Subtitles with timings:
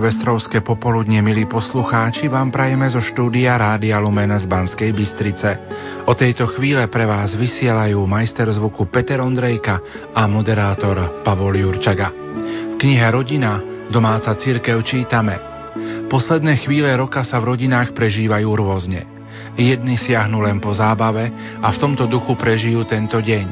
[0.00, 5.60] Silvestrovské popoludne, milí poslucháči, vám prajeme zo štúdia Rádia Lumena z Banskej Bystrice.
[6.08, 9.76] O tejto chvíle pre vás vysielajú majster zvuku Peter Ondrejka
[10.16, 12.08] a moderátor Pavol Jurčaga.
[12.16, 13.60] V knihe Rodina
[13.92, 15.36] domáca církev čítame
[16.08, 19.04] Posledné chvíle roka sa v rodinách prežívajú rôzne.
[19.60, 21.28] Jedni siahnu len po zábave
[21.60, 23.46] a v tomto duchu prežijú tento deň.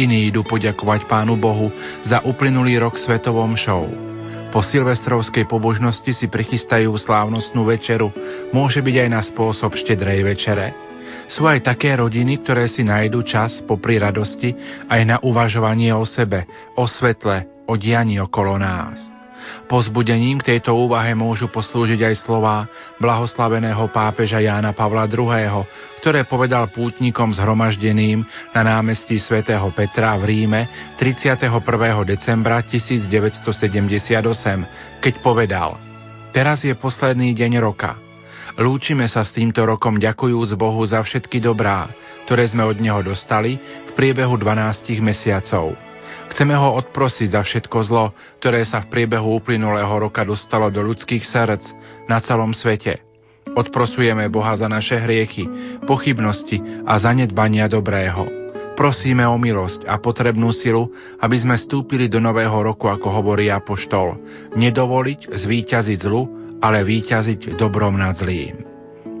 [0.00, 1.68] Iní idú poďakovať Pánu Bohu
[2.08, 4.09] za uplynulý rok svetovom show.
[4.50, 8.10] Po silvestrovskej pobožnosti si prichystajú slávnostnú večeru,
[8.50, 10.74] môže byť aj na spôsob štedrej večere.
[11.30, 14.50] Sú aj také rodiny, ktoré si nájdu čas popri radosti
[14.90, 19.19] aj na uvažovanie o sebe, o svetle, o dianí okolo nás.
[19.66, 22.66] Pozbudením k tejto úvahe môžu poslúžiť aj slová
[22.98, 25.66] blahoslaveného pápeža Jána Pavla II.,
[26.02, 28.24] ktoré povedal pútnikom zhromaždeným
[28.56, 30.60] na námestí svätého Petra v Ríme
[30.98, 31.50] 31.
[32.08, 33.44] decembra 1978,
[35.00, 35.76] keď povedal
[36.30, 37.98] Teraz je posledný deň roka.
[38.54, 41.90] Lúčime sa s týmto rokom ďakujúc Bohu za všetky dobrá,
[42.26, 45.74] ktoré sme od Neho dostali v priebehu 12 mesiacov–
[46.30, 51.26] Chceme ho odprosiť za všetko zlo, ktoré sa v priebehu uplynulého roka dostalo do ľudských
[51.26, 51.64] srdc
[52.06, 53.02] na celom svete.
[53.50, 55.44] Odprosujeme Boha za naše hriechy,
[55.84, 58.30] pochybnosti a zanedbania dobrého.
[58.78, 64.16] Prosíme o milosť a potrebnú silu, aby sme stúpili do nového roku, ako hovorí Apoštol.
[64.54, 66.22] Nedovoliť zvíťaziť zlu,
[66.62, 68.69] ale víťaziť dobrom nad zlým.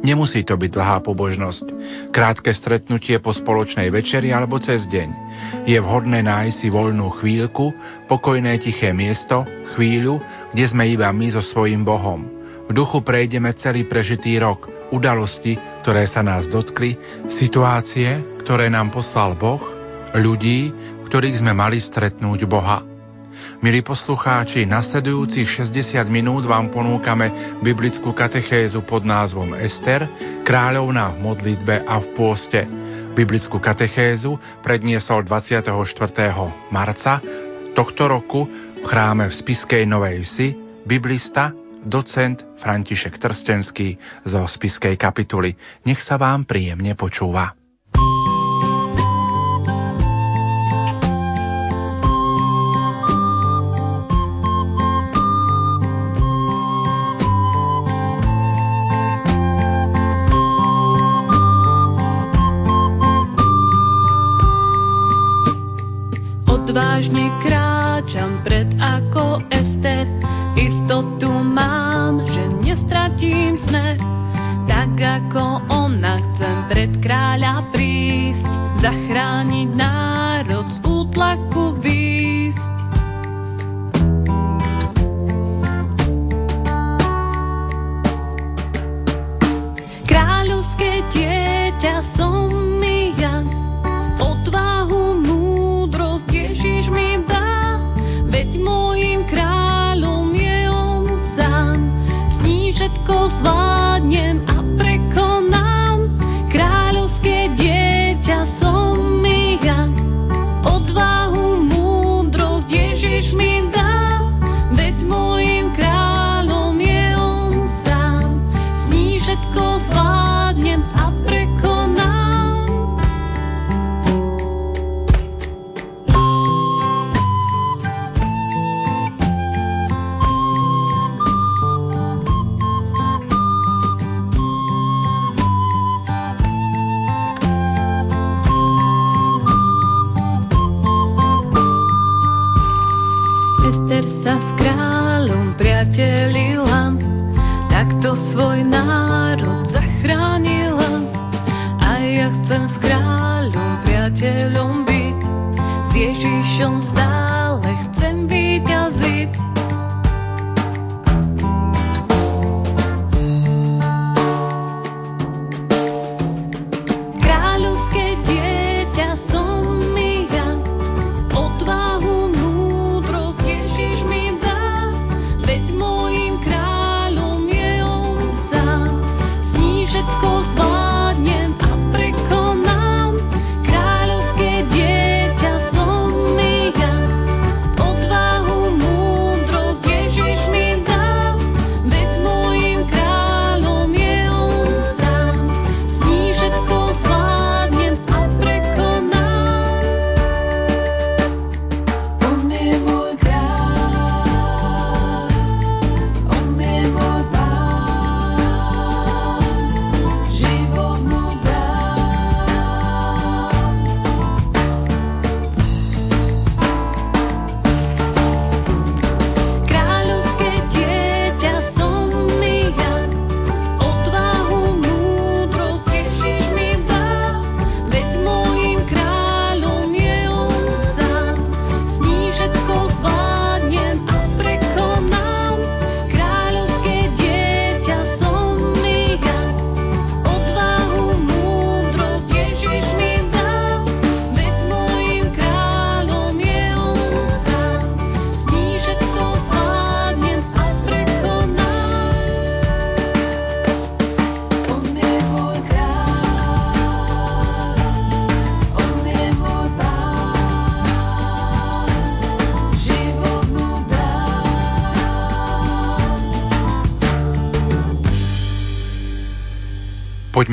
[0.00, 1.66] Nemusí to byť dlhá pobožnosť.
[2.08, 5.08] Krátke stretnutie po spoločnej večeri alebo cez deň.
[5.68, 7.68] Je vhodné nájsť si voľnú chvíľku,
[8.08, 9.44] pokojné tiché miesto,
[9.76, 10.24] chvíľu,
[10.56, 12.24] kde sme iba my so svojím Bohom.
[12.66, 16.96] V duchu prejdeme celý prežitý rok, udalosti, ktoré sa nás dotkli,
[17.28, 19.60] situácie, ktoré nám poslal Boh,
[20.16, 20.72] ľudí,
[21.10, 22.89] ktorých sme mali stretnúť Boha.
[23.60, 27.28] Milí poslucháči, nasledujúcich 60 minút vám ponúkame
[27.60, 30.08] biblickú katechézu pod názvom Ester,
[30.48, 32.64] kráľovná v modlitbe a v pôste.
[33.12, 35.76] Biblickú katechézu predniesol 24.
[36.72, 37.20] marca
[37.76, 38.48] tohto roku
[38.80, 40.48] v chráme v Spiskej Novej Vsi
[40.88, 41.52] biblista
[41.84, 45.52] docent František Trstenský zo Spiskej kapituly.
[45.84, 47.59] Nech sa vám príjemne počúva.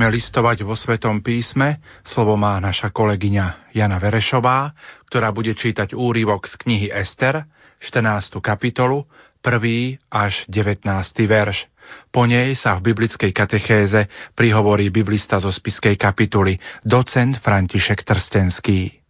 [0.07, 1.83] Listovať vo Svetom písme.
[2.07, 4.71] Slovo má naša kolegyňa Jana Verešová,
[5.11, 7.43] ktorá bude čítať úryvok z knihy Ester,
[7.83, 8.39] 14.
[8.39, 9.03] kapitolu,
[9.43, 9.99] 1.
[10.07, 10.87] až 19.
[11.27, 11.67] verš.
[12.11, 16.55] Po nej sa v biblickej katechéze prihovorí biblista zo spiskej kapituly,
[16.87, 19.06] docent František Trstenský.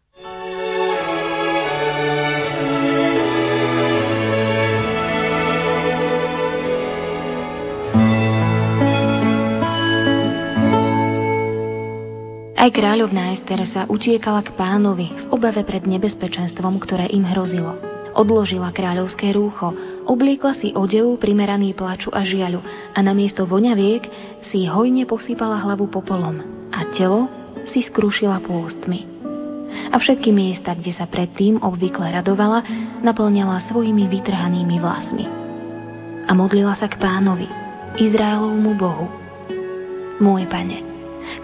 [12.68, 17.80] Aj kráľovná Ester sa utiekala k pánovi v obave pred nebezpečenstvom, ktoré im hrozilo.
[18.12, 19.72] Odložila kráľovské rúcho,
[20.04, 22.60] obliekla si odev primeraný plaču a žiaľu
[22.92, 24.04] a namiesto voňaviek
[24.52, 26.44] si hojne posypala hlavu popolom
[26.76, 27.32] a telo
[27.72, 29.08] si skrušila pôstmi.
[29.88, 32.68] A všetky miesta, kde sa predtým obvykle radovala,
[33.00, 35.26] naplňala svojimi vytrhanými vlasmi.
[36.28, 37.48] A modlila sa k pánovi,
[37.96, 39.08] Izraelovmu Bohu.
[40.20, 40.87] Môj pane,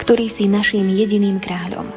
[0.02, 1.90] ktorý si našim jediným kráľom.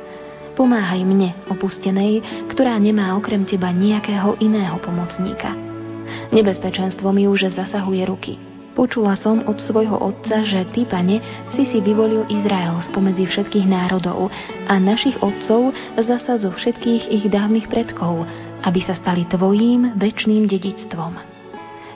[0.56, 5.52] Pomáhaj mne, opustenej, ktorá nemá okrem teba nejakého iného pomocníka.
[6.32, 8.34] Nebezpečenstvo mi už zasahuje ruky.
[8.76, 11.20] Počula som od svojho otca, že ty, pane,
[11.56, 14.28] si si vyvolil Izrael spomedzi všetkých národov
[14.68, 18.28] a našich otcov zasa zo všetkých ich dávnych predkov,
[18.68, 21.12] aby sa stali tvojím väčšným dedičstvom.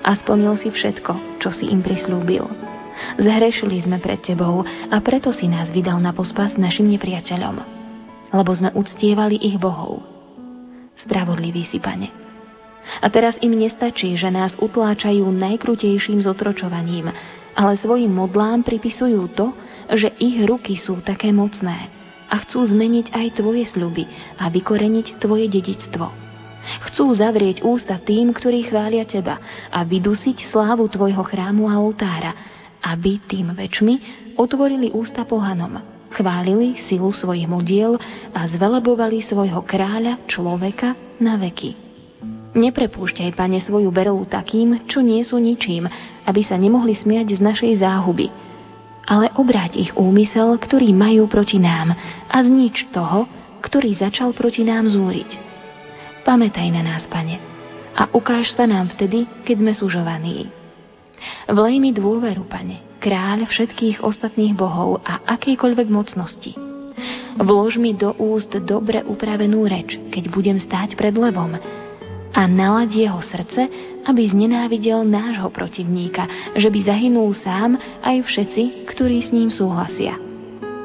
[0.01, 2.70] A splnil si všetko, čo si im prislúbil.
[3.19, 7.57] Zhrešili sme pred Tebou a preto si nás vydal na pospas našim nepriateľom,
[8.35, 10.03] lebo sme uctievali ich bohov.
[11.01, 12.13] Spravodlivý si, Pane.
[13.01, 17.13] A teraz im nestačí, že nás utláčajú najkrutejším zotročovaním,
[17.55, 19.53] ale svojim modlám pripisujú to,
[19.91, 21.91] že ich ruky sú také mocné
[22.31, 24.07] a chcú zmeniť aj Tvoje sľuby
[24.39, 26.07] a vykoreniť Tvoje dedičstvo.
[26.61, 29.41] Chcú zavrieť ústa tým, ktorí chvália Teba
[29.73, 32.33] a vydusiť slávu Tvojho chrámu a oltára,
[32.81, 33.95] aby tým väčšmi
[34.41, 38.01] otvorili ústa pohanom, chválili silu svojich modiel
[38.33, 41.77] a zvelebovali svojho kráľa, človeka na veky.
[42.51, 45.87] Neprepúšťaj, pane, svoju berolu takým, čo nie sú ničím,
[46.27, 48.27] aby sa nemohli smiať z našej záhuby,
[49.07, 51.95] ale obráť ich úmysel, ktorý majú proti nám
[52.27, 53.31] a znič toho,
[53.63, 55.39] ktorý začal proti nám zúriť.
[56.27, 57.39] Pamätaj na nás, pane,
[57.95, 60.60] a ukáž sa nám vtedy, keď sme sužovaní.
[61.51, 66.53] Vlej mi dôveru, pane, kráľ všetkých ostatných bohov a akejkoľvek mocnosti.
[67.41, 71.57] Vlož mi do úst dobre upravenú reč, keď budem stáť pred levom
[72.31, 73.67] a nalad jeho srdce,
[74.07, 76.25] aby znenávidel nášho protivníka,
[76.57, 80.17] že by zahynul sám aj všetci, ktorí s ním súhlasia.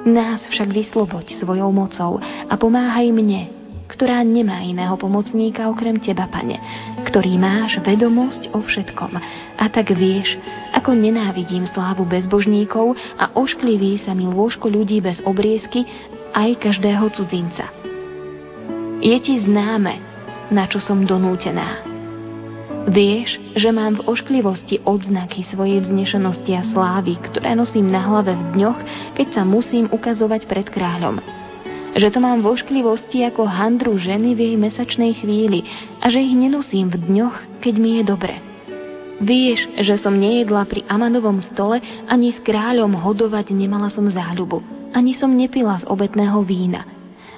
[0.05, 3.54] Nás však vysloboď svojou mocou a pomáhaj mne,
[3.85, 6.57] ktorá nemá iného pomocníka okrem Teba, Pane,
[7.05, 9.13] ktorý máš vedomosť o všetkom.
[9.55, 10.35] A tak vieš,
[10.73, 15.85] ako nenávidím slávu bezbožníkov a oškliví sa mi lôžko ľudí bez obriezky
[16.33, 17.71] aj každého cudzinca.
[18.99, 20.01] Je ti známe,
[20.49, 21.85] na čo som donútená.
[22.85, 28.43] Vieš, že mám v ošklivosti odznaky svojej vznešenosti a slávy, ktoré nosím na hlave v
[28.53, 28.79] dňoch,
[29.17, 31.44] keď sa musím ukazovať pred kráľom
[31.95, 35.63] že to mám vošklivosti ako handru ženy v jej mesačnej chvíli
[36.03, 38.35] a že ich nenosím v dňoch, keď mi je dobre.
[39.23, 41.79] Vieš, že som nejedla pri Amanovom stole,
[42.11, 44.59] ani s kráľom hodovať nemala som záľubu,
[44.91, 46.83] ani som nepila z obetného vína.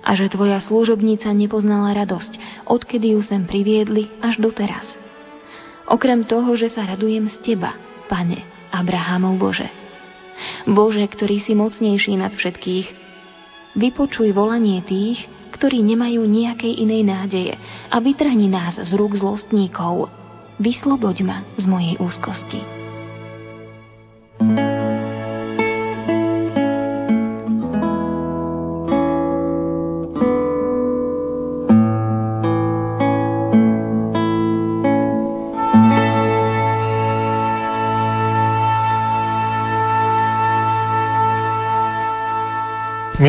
[0.01, 4.89] A že tvoja služobníca nepoznala radosť, odkedy ju sem priviedli až doteraz.
[5.85, 7.77] Okrem toho, že sa radujem z teba,
[8.09, 8.41] pane,
[8.73, 9.69] Abrahamov Bože.
[10.65, 13.06] Bože, ktorý si mocnejší nad všetkých,
[13.73, 15.25] Vypočuj volanie tých,
[15.57, 17.53] ktorí nemajú nejakej inej nádeje
[17.89, 20.13] a vytrhni nás z rúk zlostníkov.
[20.61, 22.76] Vysloboď ma z mojej úzkosti.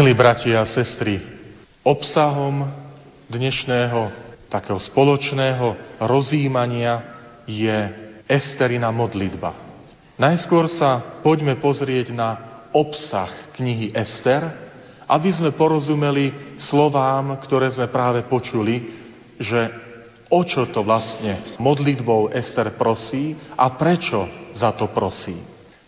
[0.08, 1.20] Milí bratia a sestry,
[1.84, 2.64] obsahom
[3.28, 4.08] dnešného
[4.48, 7.04] takého spoločného rozímania
[7.44, 7.76] je
[8.24, 9.52] Esterina modlitba.
[10.16, 12.40] Najskôr sa poďme pozrieť na
[12.72, 14.48] obsah knihy Ester,
[15.04, 18.88] aby sme porozumeli slovám, ktoré sme práve počuli,
[19.36, 19.60] že
[20.32, 24.24] o čo to vlastne modlitbou Ester prosí a prečo
[24.56, 25.36] za to prosí.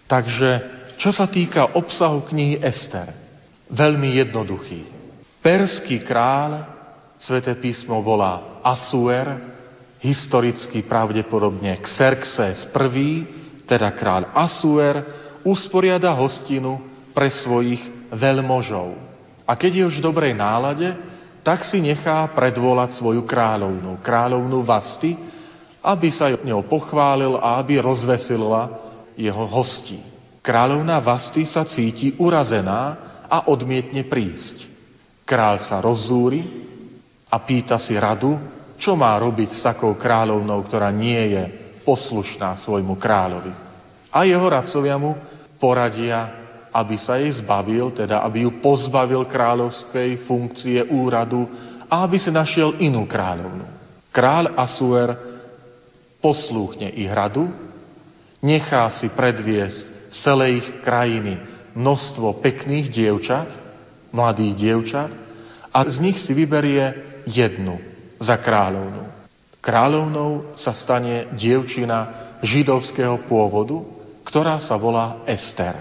[0.04, 0.60] Takže,
[1.00, 3.29] čo sa týka obsahu knihy Ester,
[3.70, 4.82] veľmi jednoduchý.
[5.40, 6.66] Perský král,
[7.16, 9.56] sväté písmo volá Asuer,
[10.02, 13.10] historicky pravdepodobne Xerxes I,
[13.64, 14.96] teda kráľ Asuer,
[15.46, 16.82] usporiada hostinu
[17.16, 18.96] pre svojich veľmožov.
[19.48, 20.88] A keď je už v dobrej nálade,
[21.40, 25.16] tak si nechá predvolať svoju kráľovnú, kráľovnú Vasty,
[25.80, 28.68] aby sa ňou pochválil a aby rozveselila
[29.16, 30.04] jeho hostí.
[30.44, 32.96] Kráľovná Vasty sa cíti urazená
[33.30, 34.66] a odmietne prísť.
[35.22, 36.42] Král sa rozzúri
[37.30, 38.34] a pýta si radu,
[38.74, 41.44] čo má robiť s takou kráľovnou, ktorá nie je
[41.86, 43.52] poslušná svojmu kráľovi.
[44.10, 45.14] A jeho radcovia mu
[45.62, 46.18] poradia,
[46.74, 51.46] aby sa jej zbavil, teda aby ju pozbavil kráľovskej funkcie úradu
[51.86, 53.66] a aby si našiel inú kráľovnú.
[54.10, 55.14] Kráľ Asuer
[56.18, 57.46] poslúchne ich radu,
[58.42, 63.48] nechá si predviesť celej ich krajiny množstvo pekných dievčat,
[64.10, 65.10] mladých dievčat,
[65.70, 66.94] a z nich si vyberie
[67.30, 67.78] jednu
[68.18, 69.06] za kráľovnú.
[69.60, 73.78] Kráľovnou sa stane dievčina židovského pôvodu,
[74.24, 75.76] ktorá sa volá Ester.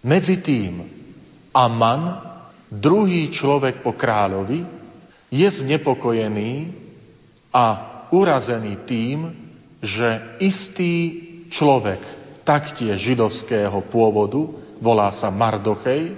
[0.00, 0.88] Medzi tým
[1.54, 2.18] Aman,
[2.72, 4.66] druhý človek po kráľovi,
[5.30, 6.74] je znepokojený
[7.54, 7.66] a
[8.10, 9.30] urazený tým,
[9.84, 10.94] že istý
[11.52, 12.00] človek,
[12.42, 16.12] taktiež židovského pôvodu, volá sa Mardochej,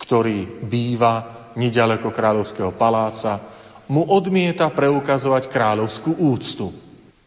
[0.00, 6.72] ktorý býva nedaleko kráľovského paláca, mu odmieta preukazovať kráľovskú úctu,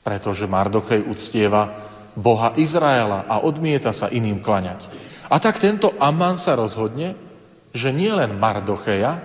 [0.01, 4.89] pretože Mardochej uctieva Boha Izraela a odmieta sa iným klaňať.
[5.29, 7.13] A tak tento Aman sa rozhodne,
[7.71, 9.21] že nie len Mardocheja,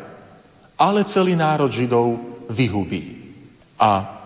[0.76, 2.08] ale celý národ Židov
[2.52, 3.34] vyhubí.
[3.74, 4.16] A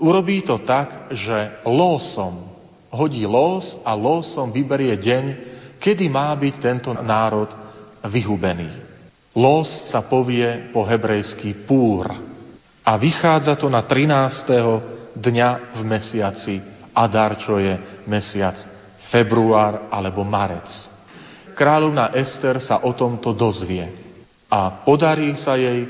[0.00, 2.48] urobí to tak, že lósom,
[2.88, 5.24] hodí lós a lósom vyberie deň,
[5.80, 7.48] kedy má byť tento národ
[8.06, 8.70] vyhubený.
[9.36, 12.08] Los sa povie po hebrejsky púr
[12.80, 15.16] a vychádza to na 13.
[15.16, 16.54] dňa v mesiaci
[16.96, 17.76] Adar, čo je
[18.08, 18.56] mesiac
[19.12, 20.68] február alebo marec.
[21.52, 23.84] Kráľovna Ester sa o tomto dozvie
[24.48, 25.84] a podarí sa jej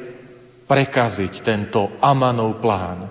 [0.66, 3.06] prekaziť tento Amanov plán.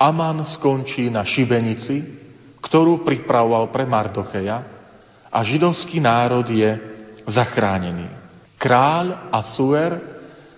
[0.00, 2.00] Aman skončí na šibenici,
[2.60, 4.79] ktorú pripravoval pre Mardocheja
[5.30, 6.74] a židovský národ je
[7.30, 8.10] zachránený.
[8.58, 10.02] Kráľ Asuer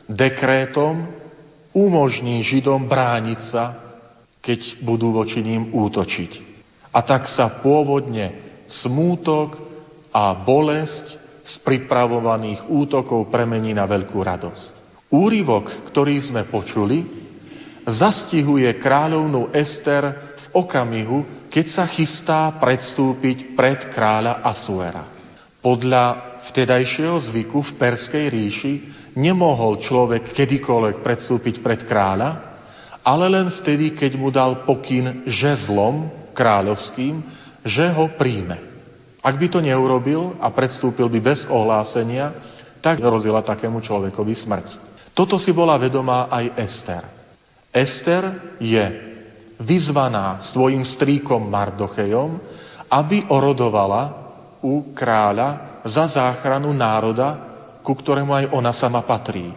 [0.08, 1.06] dekrétom
[1.76, 3.64] umožní Židom brániť sa,
[4.42, 6.50] keď budú voči ním útočiť.
[6.92, 9.60] A tak sa pôvodne smútok
[10.12, 14.64] a bolesť z pripravovaných útokov premení na veľkú radosť.
[15.12, 17.04] Úrivok, ktorý sme počuli,
[17.84, 25.04] zastihuje kráľovnú Ester okamihu, keď sa chystá predstúpiť pred kráľa Asuera.
[25.62, 26.04] Podľa
[26.50, 28.74] vtedajšieho zvyku v Perskej ríši
[29.14, 32.52] nemohol človek kedykoľvek predstúpiť pred kráľa,
[33.02, 37.22] ale len vtedy, keď mu dal pokyn žezlom kráľovským,
[37.62, 38.58] že ho príjme.
[39.22, 42.34] Ak by to neurobil a predstúpil by bez ohlásenia,
[42.82, 44.68] tak hrozila takému človekovi smrť.
[45.14, 47.02] Toto si bola vedomá aj Ester.
[47.70, 49.11] Ester je
[49.62, 52.42] vyzvaná svojim strýkom Mardochejom,
[52.90, 54.20] aby orodovala
[54.60, 57.50] u kráľa za záchranu národa,
[57.82, 59.50] ku ktorému aj ona sama patrí.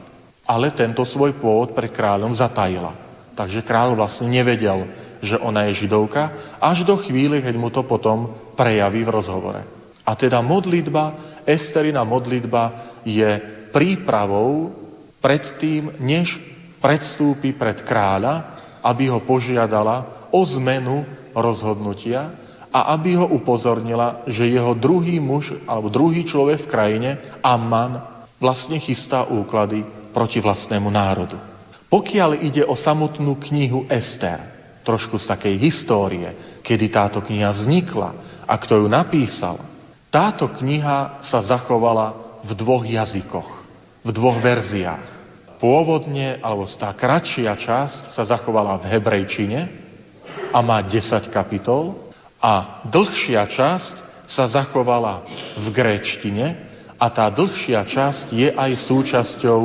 [0.45, 2.93] Ale tento svoj pôvod pre kráľom zatajila.
[3.35, 4.87] Takže kráľ vlastne nevedel,
[5.19, 9.61] že ona je židovka, až do chvíle, keď mu to potom prejaví v rozhovore.
[10.05, 13.27] A teda modlitba, Esterina modlitba je
[13.73, 14.71] prípravou
[15.17, 16.37] pred tým, než
[16.77, 18.54] predstúpi pred kráľa
[18.85, 21.01] aby ho požiadala o zmenu
[21.33, 22.37] rozhodnutia
[22.69, 27.09] a aby ho upozornila, že jeho druhý muž alebo druhý človek v krajine,
[27.41, 27.97] Amman,
[28.37, 29.81] vlastne chystá úklady
[30.13, 31.39] proti vlastnému národu.
[31.89, 34.53] Pokiaľ ide o samotnú knihu Ester,
[34.85, 39.57] trošku z takej histórie, kedy táto kniha vznikla a kto ju napísal,
[40.13, 43.49] táto kniha sa zachovala v dvoch jazykoch,
[44.05, 45.24] v dvoch verziách.
[45.55, 49.59] Pôvodne, alebo tá kratšia časť sa zachovala v hebrejčine
[50.51, 52.11] a má 10 kapitol
[52.43, 53.95] a dlhšia časť
[54.27, 55.23] sa zachovala
[55.59, 56.45] v gréčtine
[56.99, 59.61] a tá dlhšia časť je aj súčasťou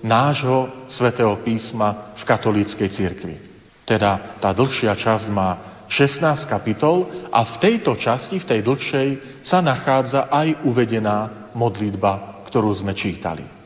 [0.00, 3.36] nášho svätého písma v katolíckej cirkvi.
[3.84, 9.08] Teda tá dlhšia časť má 16 kapitol a v tejto časti, v tej dlhšej,
[9.42, 13.59] sa nachádza aj uvedená modlitba, ktorú sme čítali.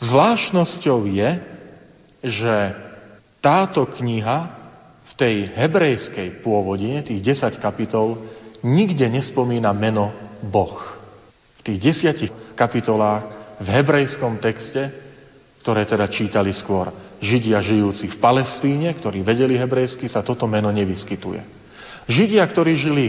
[0.00, 1.30] Zvláštnosťou je,
[2.24, 2.54] že
[3.44, 4.38] táto kniha
[5.08, 8.24] v tej hebrejskej pôvodine, tých 10 kapitol,
[8.64, 10.12] nikde nespomína meno
[10.44, 10.80] Boh.
[11.60, 14.88] V tých desiatich kapitolách v hebrejskom texte,
[15.60, 16.88] ktoré teda čítali skôr
[17.20, 21.44] Židia žijúci v Palestíne, ktorí vedeli hebrejsky, sa toto meno nevyskytuje.
[22.08, 23.06] Židia, ktorí žili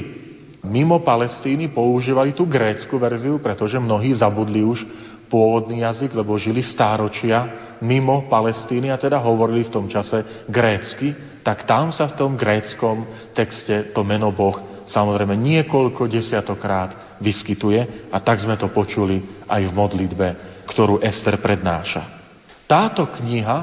[0.67, 4.83] mimo Palestíny, používali tú grécku verziu, pretože mnohí zabudli už
[5.31, 11.63] pôvodný jazyk, lebo žili stáročia mimo Palestíny a teda hovorili v tom čase grécky, tak
[11.63, 18.43] tam sa v tom gréckom texte to meno Boh samozrejme niekoľko desiatokrát vyskytuje a tak
[18.43, 20.27] sme to počuli aj v modlitbe,
[20.67, 22.19] ktorú Ester prednáša.
[22.67, 23.57] Táto kniha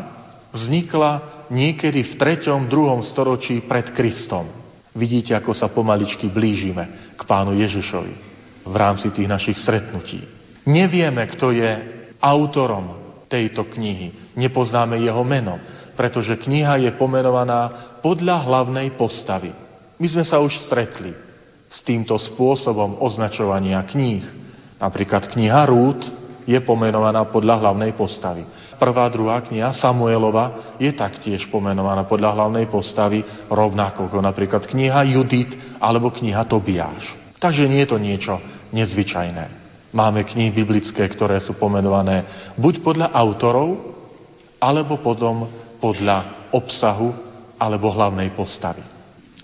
[0.57, 2.49] vznikla niekedy v 3.
[2.69, 3.13] 2.
[3.13, 4.49] storočí pred Kristom.
[4.97, 8.15] Vidíte, ako sa pomaličky blížime k pánu Ježišovi
[8.67, 10.38] v rámci tých našich stretnutí.
[10.69, 11.71] Nevieme, kto je
[12.21, 14.37] autorom tejto knihy.
[14.37, 15.57] Nepoznáme jeho meno,
[15.97, 19.49] pretože kniha je pomenovaná podľa hlavnej postavy.
[19.97, 21.17] My sme sa už stretli
[21.73, 24.25] s týmto spôsobom označovania kníh.
[24.77, 26.05] Napríklad kniha Rút
[26.49, 28.45] je pomenovaná podľa hlavnej postavy.
[28.81, 35.81] Prvá, druhá kniha Samuelova je taktiež pomenovaná podľa hlavnej postavy, rovnako ako napríklad kniha Judit
[35.81, 37.37] alebo kniha Tobiáš.
[37.37, 38.35] Takže nie je to niečo
[38.73, 39.58] nezvyčajné.
[39.89, 43.97] Máme knihy biblické, ktoré sú pomenované buď podľa autorov,
[44.61, 45.49] alebo potom
[45.79, 47.15] podľa obsahu
[47.57, 48.83] alebo hlavnej postavy.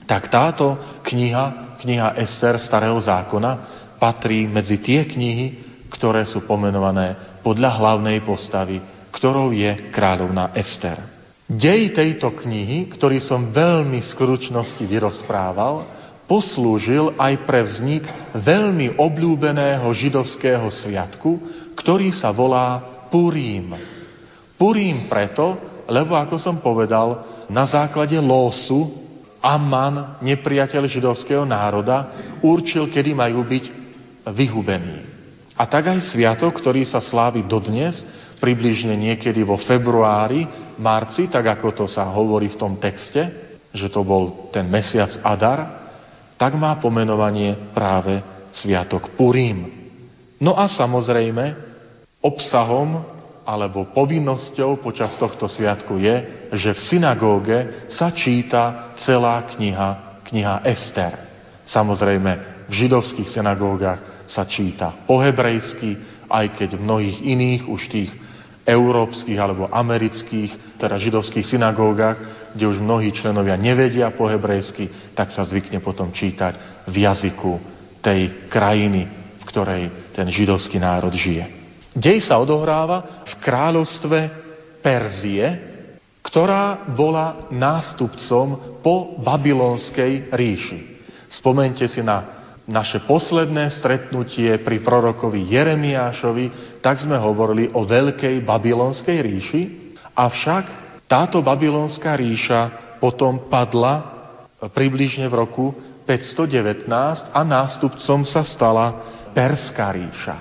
[0.05, 3.53] Tak táto kniha, kniha Ester Starého zákona,
[3.97, 5.47] patrí medzi tie knihy,
[5.89, 8.83] ktoré sú pomenované podľa hlavnej postavy,
[9.15, 11.01] ktorou je kráľovná Ester.
[11.45, 19.87] Dej tejto knihy, ktorý som veľmi v skručnosti vyrozprával, poslúžil aj pre vznik veľmi obľúbeného
[19.93, 21.31] židovského sviatku,
[21.77, 22.81] ktorý sa volá
[23.13, 23.77] Purím.
[24.57, 25.55] Purím preto,
[25.87, 29.05] lebo ako som povedal, na základe losu
[29.45, 32.09] Amman, nepriateľ židovského národa,
[32.41, 33.65] určil, kedy majú byť
[34.33, 35.05] vyhubení.
[35.55, 38.01] A tak aj sviatok, ktorý sa slávi dodnes,
[38.41, 40.49] približne niekedy vo februári,
[40.81, 43.21] marci, tak ako to sa hovorí v tom texte,
[43.71, 45.84] že to bol ten mesiac Adar,
[46.35, 48.21] tak má pomenovanie práve
[48.55, 49.91] sviatok Purim.
[50.39, 51.55] No a samozrejme,
[52.23, 53.05] obsahom
[53.45, 57.59] alebo povinnosťou počas tohto sviatku je, že v synagóge
[57.93, 61.13] sa číta celá kniha, kniha Ester.
[61.69, 66.01] Samozrejme, v židovských synagógach sa číta po hebrejsky,
[66.33, 68.11] aj keď v mnohých iných už tých
[68.65, 75.45] európskych alebo amerických, teda židovských synagógach, kde už mnohí členovia nevedia po hebrejsky, tak sa
[75.45, 77.53] zvykne potom čítať v jazyku
[78.01, 79.03] tej krajiny,
[79.41, 79.83] v ktorej
[80.17, 81.45] ten židovský národ žije.
[81.95, 84.19] Dej sa odohráva v kráľovstve
[84.81, 85.47] Perzie,
[86.25, 90.81] ktorá bola nástupcom po babylonskej ríši.
[91.29, 99.19] Spomente si na naše posledné stretnutie pri prorokovi Jeremiášovi, tak sme hovorili o veľkej babylonskej
[99.21, 99.63] ríši,
[100.17, 100.65] avšak
[101.05, 102.61] táto babylonská ríša
[102.97, 104.15] potom padla
[104.73, 105.65] približne v roku
[106.09, 106.89] 519
[107.33, 108.87] a nástupcom sa stala
[109.37, 110.37] Perská ríša.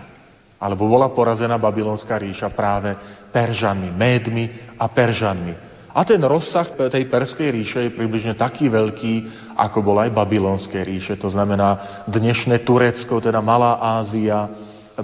[0.63, 2.95] Alebo bola porazená babylonská ríša práve
[3.35, 4.47] Peržanmi, Médmi
[4.79, 5.72] a Peržanmi.
[5.93, 9.13] A ten rozsah tej Perskej ríše je približne taký veľký,
[9.53, 11.13] ako bol aj Babylonskej ríše.
[11.21, 14.49] To znamená dnešné Turecko, teda Malá Ázia,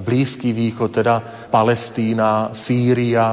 [0.01, 1.15] Blízky východ, teda
[1.53, 3.27] Palestína, Sýria,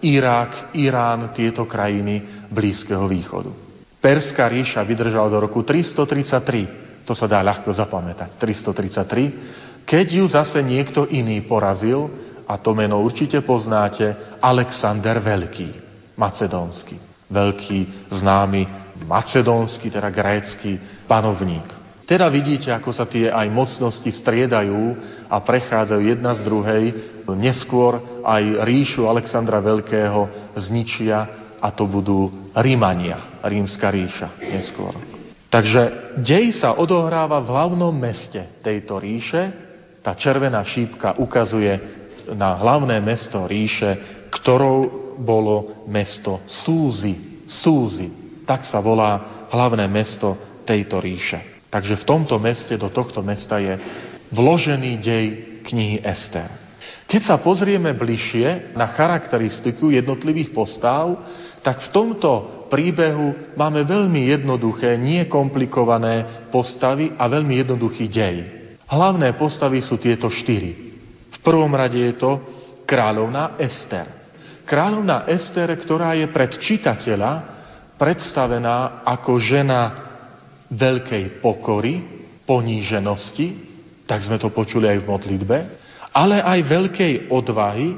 [0.00, 3.52] Irak, Irán, tieto krajiny Blízkeho východu.
[4.00, 10.64] Perská ríša vydržala do roku 333, to sa dá ľahko zapamätať, 333, keď ju zase
[10.64, 12.08] niekto iný porazil,
[12.48, 15.81] a to meno určite poznáte, Alexander Veľký
[16.22, 16.94] macedónsky.
[17.26, 18.62] Veľký, známy
[19.02, 20.78] macedónsky, teda grécky
[21.10, 21.82] panovník.
[22.06, 24.98] Teda vidíte, ako sa tie aj mocnosti striedajú
[25.32, 26.84] a prechádzajú jedna z druhej.
[27.32, 31.18] Neskôr aj ríšu Alexandra Veľkého zničia
[31.62, 34.92] a to budú Rímania, rímska ríša neskôr.
[35.48, 39.52] Takže dej sa odohráva v hlavnom meste tejto ríše.
[40.04, 41.76] Tá červená šípka ukazuje
[42.34, 47.44] na hlavné mesto ríše, ktorou bolo mesto Súzy.
[47.44, 48.08] Súzy.
[48.48, 51.66] Tak sa volá hlavné mesto tejto ríše.
[51.72, 53.76] Takže v tomto meste, do tohto mesta je
[54.32, 55.26] vložený dej
[55.64, 56.62] knihy Ester.
[57.06, 61.20] Keď sa pozrieme bližšie na charakteristiku jednotlivých postáv,
[61.60, 68.36] tak v tomto príbehu máme veľmi jednoduché, nie komplikované postavy a veľmi jednoduchý dej.
[68.88, 70.72] Hlavné postavy sú tieto štyri.
[71.32, 72.40] V prvom rade je to
[72.84, 74.21] kráľovná Ester.
[74.62, 77.32] Kráľovná Ester, ktorá je pred čitateľa
[77.98, 79.80] predstavená ako žena
[80.72, 82.02] veľkej pokory,
[82.42, 83.70] poníženosti,
[84.08, 85.58] tak sme to počuli aj v modlitbe,
[86.12, 87.94] ale aj veľkej odvahy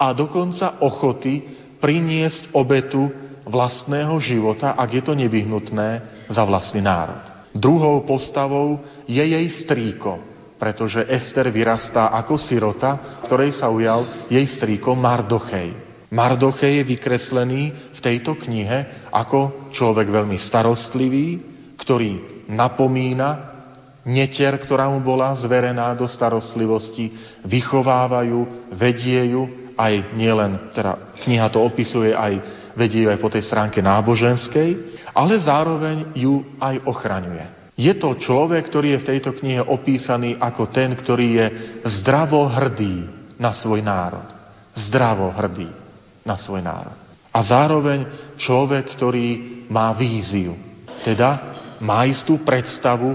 [0.00, 1.44] a dokonca ochoty
[1.78, 3.06] priniesť obetu
[3.46, 5.88] vlastného života, ak je to nevyhnutné,
[6.26, 7.22] za vlastný národ.
[7.54, 10.18] Druhou postavou je jej strýko,
[10.58, 15.85] pretože Ester vyrastá ako sirota, ktorej sa ujal jej strýko Mardochej.
[16.16, 21.44] Mardochej je vykreslený v tejto knihe ako človek veľmi starostlivý,
[21.76, 23.52] ktorý napomína
[24.08, 27.12] netier, ktorá mu bola zverená do starostlivosti,
[27.44, 32.40] vychovávajú, vedie ju, aj nielen, teda kniha to opisuje, aj
[32.72, 37.76] vedie ju aj po tej stránke náboženskej, ale zároveň ju aj ochraňuje.
[37.76, 41.46] Je to človek, ktorý je v tejto knihe opísaný ako ten, ktorý je
[42.00, 43.04] zdravo hrdý
[43.36, 44.24] na svoj národ.
[44.72, 45.85] Zdravo hrdý
[46.26, 46.98] na svoj národ.
[47.30, 49.26] A zároveň človek, ktorý
[49.70, 50.58] má víziu.
[51.06, 53.14] Teda má istú predstavu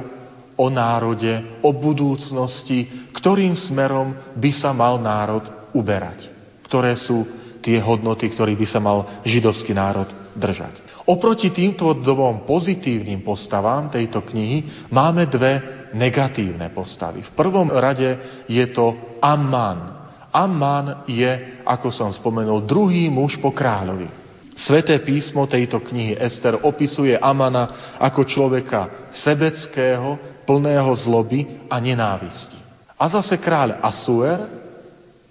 [0.56, 5.42] o národe, o budúcnosti, ktorým smerom by sa mal národ
[5.74, 6.30] uberať.
[6.70, 7.26] Ktoré sú
[7.62, 11.06] tie hodnoty, ktorých by sa mal židovský národ držať.
[11.10, 17.26] Oproti týmto dvom pozitívnym postavám tejto knihy máme dve negatívne postavy.
[17.26, 20.01] V prvom rade je to Amman.
[20.32, 24.08] Amman je, ako som spomenul, druhý muž po kráľovi.
[24.56, 32.60] Sveté písmo tejto knihy Ester opisuje Amana ako človeka sebeckého, plného zloby a nenávisti.
[33.00, 34.40] A zase kráľ Asuer,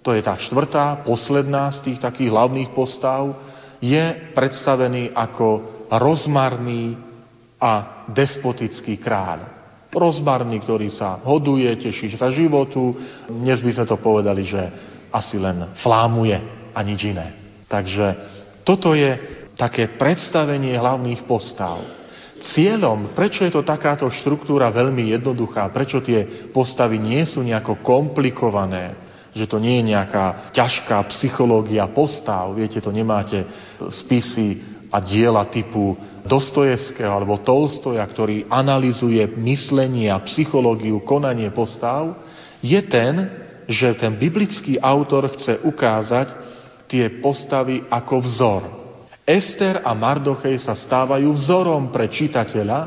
[0.01, 3.37] to je tá štvrtá, posledná z tých takých hlavných postav,
[3.77, 5.47] je predstavený ako
[5.89, 6.97] rozmarný
[7.61, 9.61] a despotický kráľ.
[9.93, 12.95] Rozmarný, ktorý sa hoduje, teší sa životu.
[13.27, 14.61] Dnes by sme to povedali, že
[15.11, 16.39] asi len flámuje
[16.71, 17.35] a nič iné.
[17.67, 18.05] Takže
[18.63, 19.19] toto je
[19.59, 21.83] také predstavenie hlavných postav.
[22.41, 28.97] Cieľom, prečo je to takáto štruktúra veľmi jednoduchá, prečo tie postavy nie sú nejako komplikované,
[29.37, 33.45] že to nie je nejaká ťažká psychológia postav, viete, to nemáte
[34.01, 34.59] spisy
[34.91, 35.95] a diela typu
[36.25, 42.17] Dostojevského alebo Tolstoja, ktorý analizuje myslenie a psychológiu, konanie postav,
[42.61, 43.40] je ten,
[43.71, 46.27] že ten biblický autor chce ukázať
[46.91, 48.61] tie postavy ako vzor.
[49.23, 52.79] Ester a Mardochej sa stávajú vzorom pre čitateľa,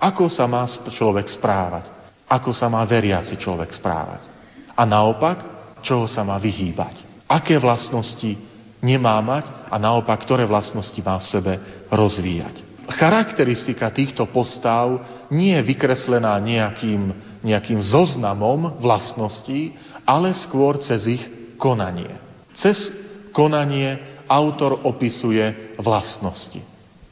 [0.00, 1.92] ako sa má človek správať,
[2.24, 4.24] ako sa má veriaci človek správať.
[4.72, 5.44] A naopak,
[5.84, 7.04] čoho sa má vyhýbať.
[7.28, 8.32] Aké vlastnosti
[8.80, 11.52] nemá mať a naopak, ktoré vlastnosti má v sebe
[11.92, 12.70] rozvíjať.
[12.90, 19.78] Charakteristika týchto postav nie je vykreslená nejakým, nejakým zoznamom vlastností,
[20.10, 21.22] ale skôr cez ich
[21.54, 22.10] konanie.
[22.58, 22.90] Cez
[23.30, 26.58] konanie autor opisuje vlastnosti.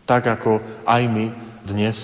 [0.02, 1.26] Tak ako aj my
[1.62, 1.94] dnes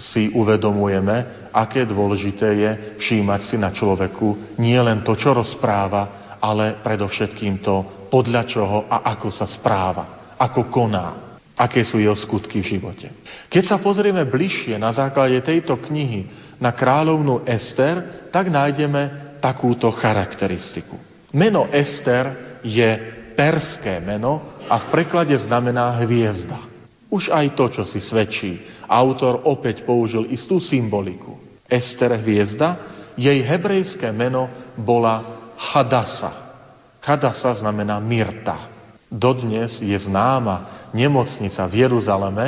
[0.00, 2.70] si uvedomujeme, aké dôležité je
[3.04, 9.04] všímať si na človeku nie len to, čo rozpráva, ale predovšetkým to, podľa čoho a
[9.12, 13.12] ako sa správa, ako koná, aké sú jeho skutky v živote.
[13.52, 20.94] Keď sa pozrieme bližšie na základe tejto knihy na kráľovnú Ester, tak nájdeme takúto charakteristiku.
[21.32, 22.90] Meno Ester je
[23.34, 26.68] perské meno a v preklade znamená hviezda.
[27.10, 28.62] Už aj to, čo si svedčí.
[28.86, 31.34] Autor opäť použil istú symboliku.
[31.66, 32.78] Ester hviezda,
[33.18, 34.46] jej hebrejské meno
[34.78, 36.54] bola Hadasa.
[37.02, 38.70] Hadasa znamená Mirta.
[39.10, 42.46] Dodnes je známa nemocnica v Jeruzaleme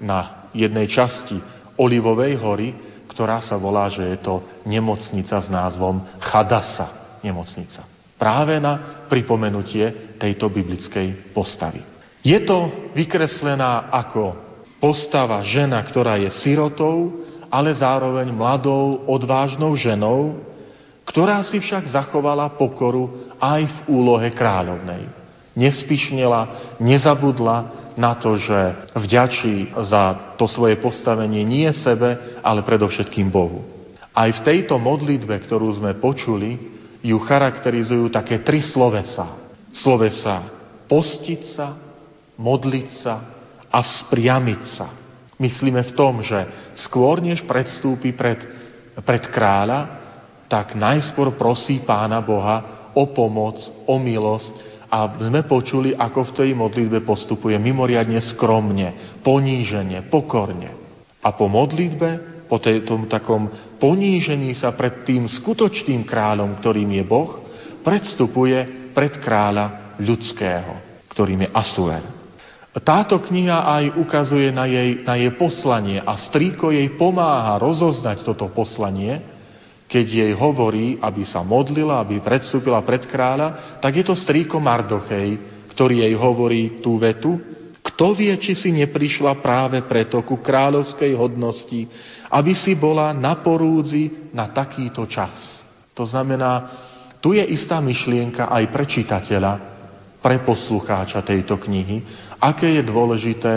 [0.00, 1.36] na jednej časti
[1.76, 2.68] Olivovej hory,
[3.18, 7.82] ktorá sa volá, že je to nemocnica s názvom Hadasa nemocnica.
[8.14, 11.82] Práve na pripomenutie tejto biblickej postavy.
[12.22, 14.38] Je to vykreslená ako
[14.78, 20.38] postava žena, ktorá je sirotou, ale zároveň mladou, odvážnou ženou,
[21.02, 25.17] ktorá si však zachovala pokoru aj v úlohe kráľovnej.
[25.58, 33.66] Nespišnela, nezabudla na to, že vďačí za to svoje postavenie nie sebe, ale predovšetkým Bohu.
[34.14, 39.34] Aj v tejto modlitbe, ktorú sme počuli, ju charakterizujú také tri slovesa.
[39.74, 40.46] Slovesa
[40.86, 41.74] postiť sa,
[42.38, 43.14] modliť sa
[43.66, 44.88] a vzpriamiť sa.
[45.38, 48.42] Myslíme v tom, že skôr než predstúpi pred,
[49.02, 49.98] pred kráľa,
[50.50, 56.50] tak najskôr prosí Pána Boha o pomoc, o milosť a sme počuli, ako v tej
[56.56, 60.72] modlitbe postupuje mimoriadne skromne, ponížene, pokorne.
[61.20, 67.44] A po modlitbe, po tom takom ponížení sa pred tým skutočným kráľom, ktorým je Boh,
[67.84, 72.04] predstupuje pred kráľa ľudského, ktorým je Asuer.
[72.78, 78.46] Táto kniha aj ukazuje na jej, na jej poslanie a strýko jej pomáha rozoznať toto
[78.54, 79.37] poslanie,
[79.88, 85.40] keď jej hovorí, aby sa modlila, aby predstúpila pred kráľa, tak je to strýko Mardochej,
[85.72, 87.40] ktorý jej hovorí tú vetu,
[87.80, 91.88] kto vie, či si neprišla práve preto ku kráľovskej hodnosti,
[92.28, 95.64] aby si bola na porúdzi na takýto čas.
[95.96, 96.68] To znamená,
[97.24, 99.52] tu je istá myšlienka aj pre čitateľa,
[100.20, 102.04] pre poslucháča tejto knihy,
[102.36, 103.54] aké je dôležité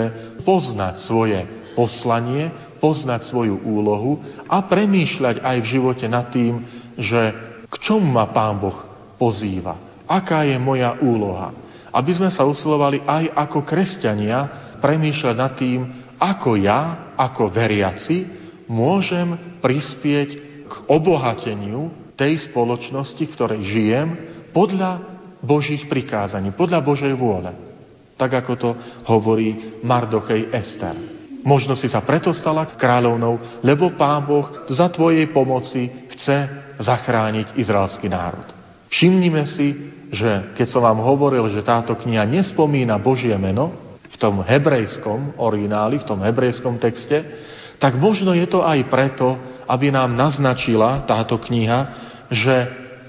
[0.47, 4.17] poznať svoje poslanie, poznať svoju úlohu
[4.49, 6.65] a premýšľať aj v živote nad tým,
[6.97, 7.21] že
[7.69, 8.75] k čomu ma Pán Boh
[9.21, 11.53] pozýva, aká je moja úloha.
[11.91, 14.39] Aby sme sa usilovali aj ako kresťania
[14.79, 15.79] premýšľať nad tým,
[16.17, 18.25] ako ja, ako veriaci,
[18.71, 20.29] môžem prispieť
[20.65, 24.07] k obohateniu tej spoločnosti, v ktorej žijem,
[24.55, 25.03] podľa
[25.41, 27.51] Božích prikázaní, podľa Božej vôle.
[28.15, 28.69] Tak ako to
[29.09, 31.20] hovorí Mardochej Ester.
[31.41, 36.37] Možno si sa preto stala kráľovnou, lebo Pán Boh za tvojej pomoci chce
[36.77, 38.45] zachrániť izraelský národ.
[38.93, 39.73] Všimnime si,
[40.11, 46.03] že keď som vám hovoril, že táto kniha nespomína Božie meno, v tom hebrejskom origináli,
[46.03, 47.23] v tom hebrejskom texte,
[47.79, 51.79] tak možno je to aj preto, aby nám naznačila táto kniha,
[52.27, 52.55] že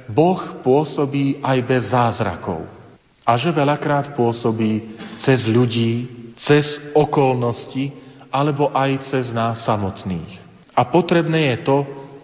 [0.09, 2.65] Boh pôsobí aj bez zázrakov.
[3.23, 8.02] A že veľakrát pôsobí cez ľudí, cez okolnosti,
[8.33, 10.41] alebo aj cez nás samotných.
[10.73, 11.79] A potrebné je to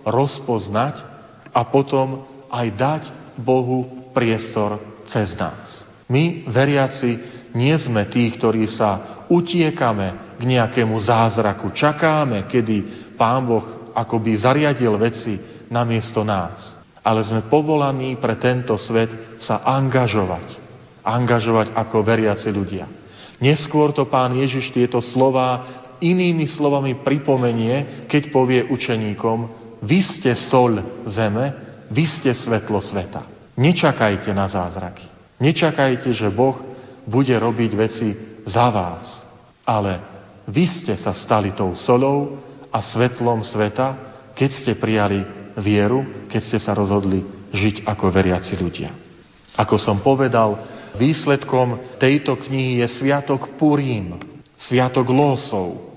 [0.09, 1.05] rozpoznať
[1.53, 3.03] a potom aj dať
[3.37, 5.85] Bohu priestor cez nás.
[6.09, 7.21] My, veriaci,
[7.53, 11.69] nie sme tí, ktorí sa utiekame k nejakému zázraku.
[11.77, 12.77] Čakáme, kedy
[13.21, 15.37] Pán Boh akoby zariadil veci
[15.69, 16.81] namiesto nás.
[17.05, 20.57] Ale sme povolaní pre tento svet sa angažovať.
[21.05, 22.89] Angažovať ako veriaci ľudia.
[23.39, 25.63] Neskôr to pán Ježiš tieto slova
[26.01, 29.39] inými slovami pripomenie, keď povie učeníkom,
[29.83, 31.45] vy ste soľ zeme,
[31.89, 33.55] vy ste svetlo sveta.
[33.59, 35.07] Nečakajte na zázraky.
[35.39, 36.59] Nečakajte, že Boh
[37.07, 38.09] bude robiť veci
[38.47, 39.07] za vás.
[39.63, 40.03] Ale
[40.49, 43.97] vy ste sa stali tou solou a svetlom sveta,
[44.35, 45.25] keď ste prijali
[45.59, 48.91] vieru, keď ste sa rozhodli žiť ako veriaci ľudia.
[49.59, 50.55] Ako som povedal,
[50.95, 54.15] výsledkom tejto knihy je Sviatok Purim,
[54.55, 55.88] Sviatok losov,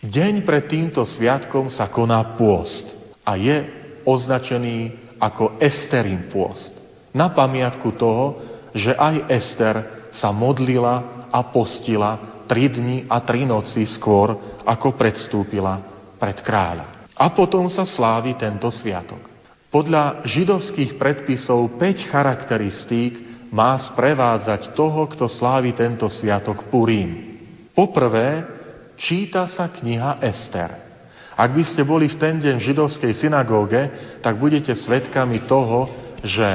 [0.00, 2.88] Deň pred týmto sviatkom sa koná pôst
[3.20, 3.68] a je
[4.08, 6.72] označený ako Esterin pôst.
[7.12, 8.40] Na pamiatku toho,
[8.72, 9.76] že aj Ester
[10.08, 15.84] sa modlila a postila tri dni a tri noci skôr, ako predstúpila
[16.16, 17.12] pred kráľa.
[17.20, 19.20] A potom sa slávi tento sviatok.
[19.68, 23.12] Podľa židovských predpisov 5 charakteristík
[23.52, 27.36] má sprevádzať toho, kto slávi tento sviatok Purim.
[27.76, 28.59] Poprvé,
[29.00, 30.90] číta sa kniha Ester.
[31.32, 33.80] Ak by ste boli v ten deň v židovskej synagóge,
[34.20, 35.88] tak budete svedkami toho,
[36.20, 36.46] že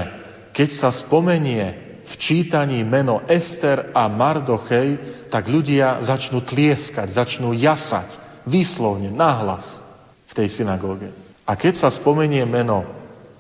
[0.54, 8.14] keď sa spomenie v čítaní meno Ester a Mardochej, tak ľudia začnú tlieskať, začnú jasať,
[8.46, 9.66] výslovne, nahlas
[10.30, 11.10] v tej synagóge.
[11.50, 12.86] A keď sa spomenie meno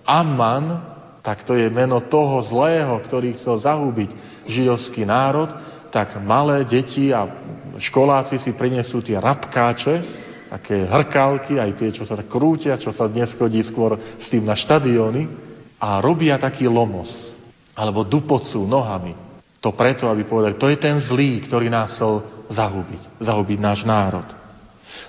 [0.01, 0.81] Amman,
[1.21, 4.09] tak to je meno toho zlého, ktorý chcel zahúbiť
[4.49, 5.49] židovský národ,
[5.95, 7.23] tak malé deti a
[7.79, 9.95] školáci si prinesú tie rapkáče,
[10.51, 14.43] také hrkálky, aj tie, čo sa tak krútia, čo sa dnes chodí skôr s tým
[14.43, 15.23] na štadióny
[15.79, 17.31] a robia taký lomos,
[17.71, 19.15] alebo dupocú nohami.
[19.63, 24.27] To preto, aby povedali, to je ten zlý, ktorý nás chcel zahubiť, zahubiť náš národ.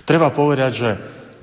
[0.07, 0.89] Treba povedať, že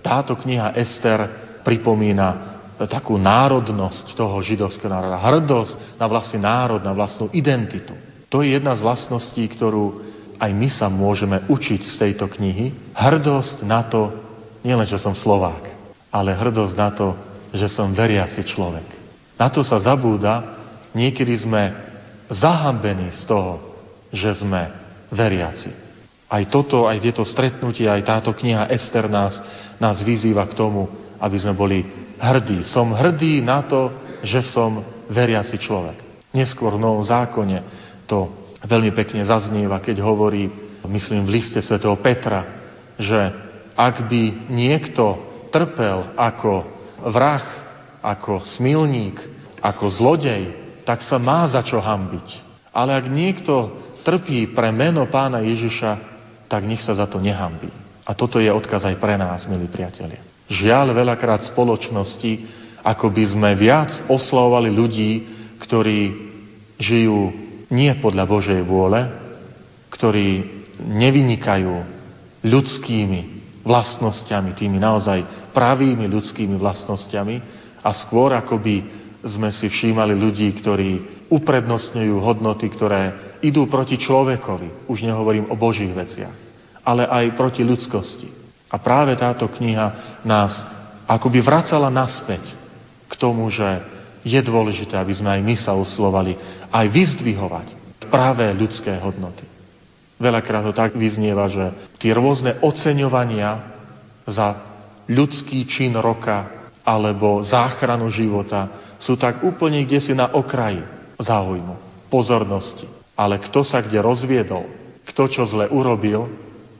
[0.00, 1.20] táto kniha Ester
[1.60, 2.56] pripomína
[2.88, 8.13] takú národnosť toho židovského národa, hrdosť na vlastný národ, na vlastnú identitu.
[8.34, 10.02] To je jedna z vlastností, ktorú
[10.42, 12.90] aj my sa môžeme učiť z tejto knihy.
[12.90, 14.10] Hrdosť na to,
[14.66, 15.62] nielen, že som Slovák,
[16.10, 17.14] ale hrdosť na to,
[17.54, 18.82] že som veriaci človek.
[19.38, 20.42] Na to sa zabúda,
[20.98, 21.78] niekedy sme
[22.26, 23.62] zahambení z toho,
[24.10, 24.66] že sme
[25.14, 25.70] veriaci.
[26.26, 29.38] Aj toto, aj tieto stretnutia, aj táto kniha Ester nás,
[29.78, 30.90] nás vyzýva k tomu,
[31.22, 31.86] aby sme boli
[32.18, 32.66] hrdí.
[32.66, 33.94] Som hrdý na to,
[34.26, 36.02] že som veriaci človek.
[36.34, 38.30] Neskôr v Novom zákone to
[38.64, 40.48] veľmi pekne zaznieva, keď hovorí,
[40.84, 42.44] myslím v liste svätého Petra,
[43.00, 43.18] že
[43.74, 45.18] ak by niekto
[45.50, 46.52] trpel ako
[47.10, 47.44] vrah,
[48.04, 49.18] ako smilník,
[49.64, 50.42] ako zlodej,
[50.84, 52.28] tak sa má za čo hambiť.
[52.74, 53.54] Ale ak niekto
[54.04, 55.92] trpí pre meno pána Ježiša,
[56.46, 57.72] tak nech sa za to nehambí.
[58.04, 60.20] A toto je odkaz aj pre nás, milí priatelia.
[60.44, 62.44] Žiaľ, veľakrát spoločnosti,
[62.84, 65.12] ako by sme viac oslavovali ľudí,
[65.64, 66.00] ktorí
[66.76, 67.43] žijú
[67.74, 69.02] nie podľa Božej vôle,
[69.90, 71.74] ktorí nevynikajú
[72.46, 73.20] ľudskými
[73.66, 77.36] vlastnosťami, tými naozaj pravými ľudskými vlastnosťami
[77.82, 80.90] a skôr akoby sme si všímali ľudí, ktorí
[81.32, 83.02] uprednostňujú hodnoty, ktoré
[83.40, 84.86] idú proti človekovi.
[84.86, 86.34] Už nehovorím o Božích veciach,
[86.84, 88.28] ale aj proti ľudskosti.
[88.68, 90.52] A práve táto kniha nás
[91.08, 92.52] akoby vracala naspäť
[93.08, 93.93] k tomu, že
[94.24, 96.34] je dôležité, aby sme aj my sa uslovali,
[96.72, 97.66] aj vyzdvihovať
[98.08, 99.44] práve ľudské hodnoty.
[100.16, 103.76] Veľakrát to tak vyznieva, že tie rôzne oceňovania
[104.24, 104.56] za
[105.04, 110.80] ľudský čin roka alebo záchranu života sú tak úplne kde si na okraji
[111.20, 112.88] záujmu, pozornosti.
[113.14, 114.64] Ale kto sa kde rozviedol,
[115.04, 116.28] kto čo zle urobil,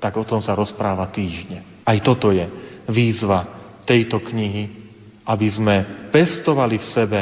[0.01, 1.85] tak o tom sa rozpráva týždne.
[1.85, 2.45] Aj toto je
[2.89, 3.49] výzva
[3.85, 4.84] tejto knihy,
[5.25, 7.21] aby sme pestovali v sebe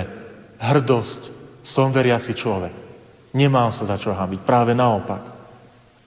[0.59, 1.21] hrdosť,
[1.62, 2.75] som veriaci človek.
[3.33, 5.23] Nemám sa za čo hambiť, práve naopak.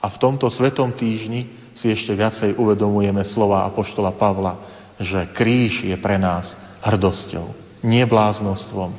[0.03, 4.53] A v tomto svetom týždni si ešte viacej uvedomujeme slova Apoštola Pavla,
[5.01, 6.53] že kríž je pre nás
[6.85, 7.51] hrdosťou,
[7.83, 8.93] nie bláznostvom,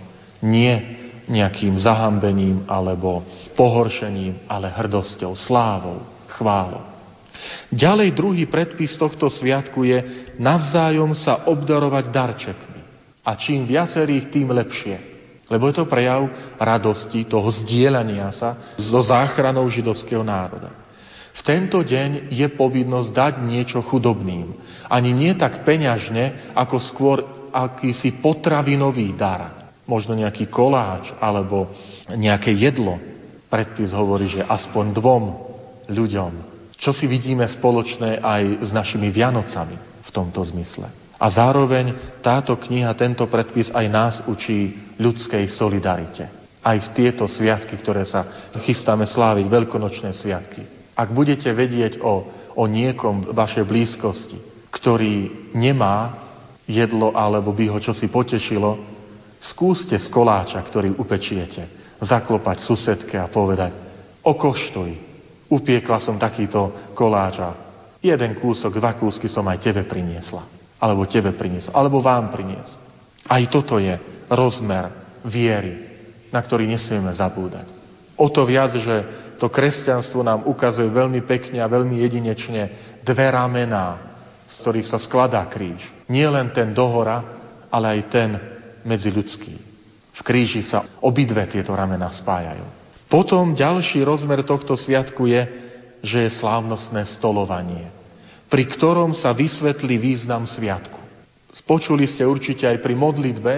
[0.45, 0.75] nie
[1.27, 3.23] nejakým zahambením alebo
[3.55, 6.03] pohoršením, ale hrdosťou, slávou,
[6.37, 6.97] chválou.
[7.71, 9.99] Ďalej druhý predpis tohto sviatku je
[10.41, 12.76] navzájom sa obdarovať darčekmi.
[13.27, 14.97] A čím viacerých, tým lepšie.
[15.51, 20.71] Lebo je to prejav radosti, toho zdieľania sa so záchranou židovského národa.
[21.37, 24.57] V tento deň je povinnosť dať niečo chudobným.
[24.89, 27.19] Ani nie tak peňažne, ako skôr
[27.53, 29.71] akýsi potravinový dar.
[29.87, 31.71] Možno nejaký koláč alebo
[32.11, 32.99] nejaké jedlo.
[33.47, 35.25] Predpis hovorí, že aspoň dvom
[35.87, 36.33] ľuďom.
[36.75, 41.06] Čo si vidíme spoločné aj s našimi Vianocami v tomto zmysle.
[41.16, 46.29] A zároveň táto kniha, tento predpis aj nás učí ľudskej solidarite.
[46.61, 52.24] Aj v tieto sviatky, ktoré sa chystáme sláviť, veľkonočné sviatky ak budete vedieť o,
[52.57, 54.38] o niekom vašej blízkosti,
[54.72, 56.24] ktorý nemá
[56.64, 58.81] jedlo alebo by ho čosi potešilo,
[59.37, 63.76] skúste z koláča, ktorý upečiete, zaklopať susedke a povedať,
[64.24, 64.90] okoštuj,
[65.52, 67.52] upiekla som takýto koláča,
[68.00, 72.81] jeden kúsok, dva kúsky som aj tebe priniesla, alebo tebe priniesla, alebo vám priniesla.
[73.27, 73.97] Aj toto je
[74.31, 74.93] rozmer
[75.27, 75.75] viery,
[76.31, 77.67] na ktorý nesmieme zabúdať.
[78.17, 78.97] O to viac, že
[79.37, 82.62] to kresťanstvo nám ukazuje veľmi pekne a veľmi jedinečne
[83.05, 84.17] dve ramená,
[84.49, 85.83] z ktorých sa skladá kríž.
[86.09, 87.21] Nie len ten dohora,
[87.69, 88.31] ale aj ten
[88.89, 89.55] medziľudský.
[90.17, 92.65] V kríži sa obidve tieto ramená spájajú.
[93.12, 95.43] Potom ďalší rozmer tohto sviatku je,
[96.01, 97.93] že je slávnostné stolovanie,
[98.47, 100.99] pri ktorom sa vysvetlí význam sviatku.
[101.51, 103.55] Spočuli ste určite aj pri modlitbe,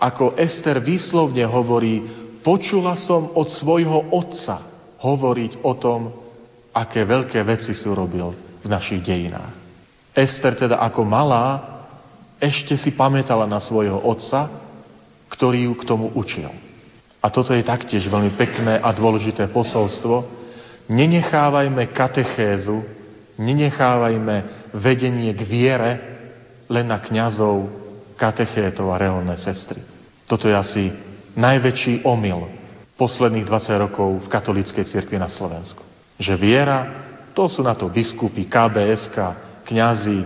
[0.00, 4.62] ako Ester výslovne hovorí Počula som od svojho otca
[5.02, 6.00] hovoriť o tom,
[6.70, 8.30] aké veľké veci si urobil
[8.62, 9.50] v našich dejinách.
[10.14, 11.76] Ester teda ako malá
[12.38, 14.46] ešte si pamätala na svojho otca,
[15.32, 16.52] ktorý ju k tomu učil.
[17.18, 20.22] A toto je taktiež veľmi pekné a dôležité posolstvo.
[20.86, 22.84] Nenechávajme katechézu,
[23.36, 25.92] nenechávajme vedenie k viere
[26.66, 27.68] len na kňazov,
[28.16, 29.80] katechétov a reholné sestry.
[30.26, 30.84] Toto je asi
[31.36, 32.48] najväčší omyl
[32.96, 35.84] posledných 20 rokov v katolíckej cirkvi na Slovensku.
[36.16, 36.78] Že viera,
[37.36, 39.16] to sú na to biskupy, KBSK,
[39.68, 40.20] kňazi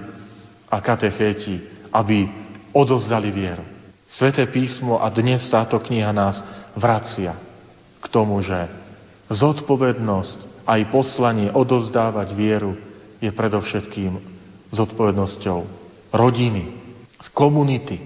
[0.70, 2.30] a katechéti, aby
[2.70, 3.66] odozdali vieru.
[4.06, 6.38] Sveté písmo a dnes táto kniha nás
[6.78, 7.34] vracia
[7.98, 8.70] k tomu, že
[9.30, 12.78] zodpovednosť aj poslanie odozdávať vieru
[13.20, 14.12] je predovšetkým
[14.72, 15.58] zodpovednosťou
[16.10, 16.64] rodiny,
[17.36, 18.00] komunity,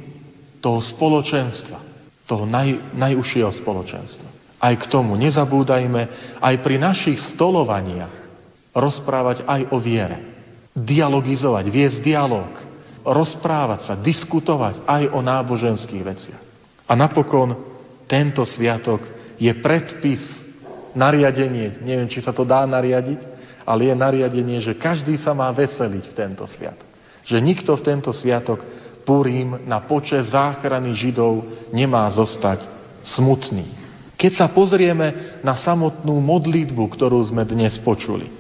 [0.59, 1.95] toho spoločenstva
[2.25, 4.29] toho naj, najúžšieho spoločenstva.
[4.61, 6.03] Aj k tomu nezabúdajme,
[6.41, 8.13] aj pri našich stolovaniach
[8.73, 10.19] rozprávať aj o viere.
[10.73, 12.49] Dialogizovať, viesť dialog,
[13.05, 16.43] rozprávať sa, diskutovať aj o náboženských veciach.
[16.89, 17.55] A napokon
[18.09, 19.05] tento sviatok
[19.37, 20.21] je predpis,
[20.97, 23.34] nariadenie, neviem, či sa to dá nariadiť,
[23.65, 26.89] ale je nariadenie, že každý sa má veseliť v tento sviatok.
[27.25, 28.61] Že nikto v tento sviatok
[29.05, 32.65] Purim na počet záchrany Židov nemá zostať
[33.05, 33.69] smutný.
[34.17, 38.33] Keď sa pozrieme na samotnú modlitbu, ktorú sme dnes počuli,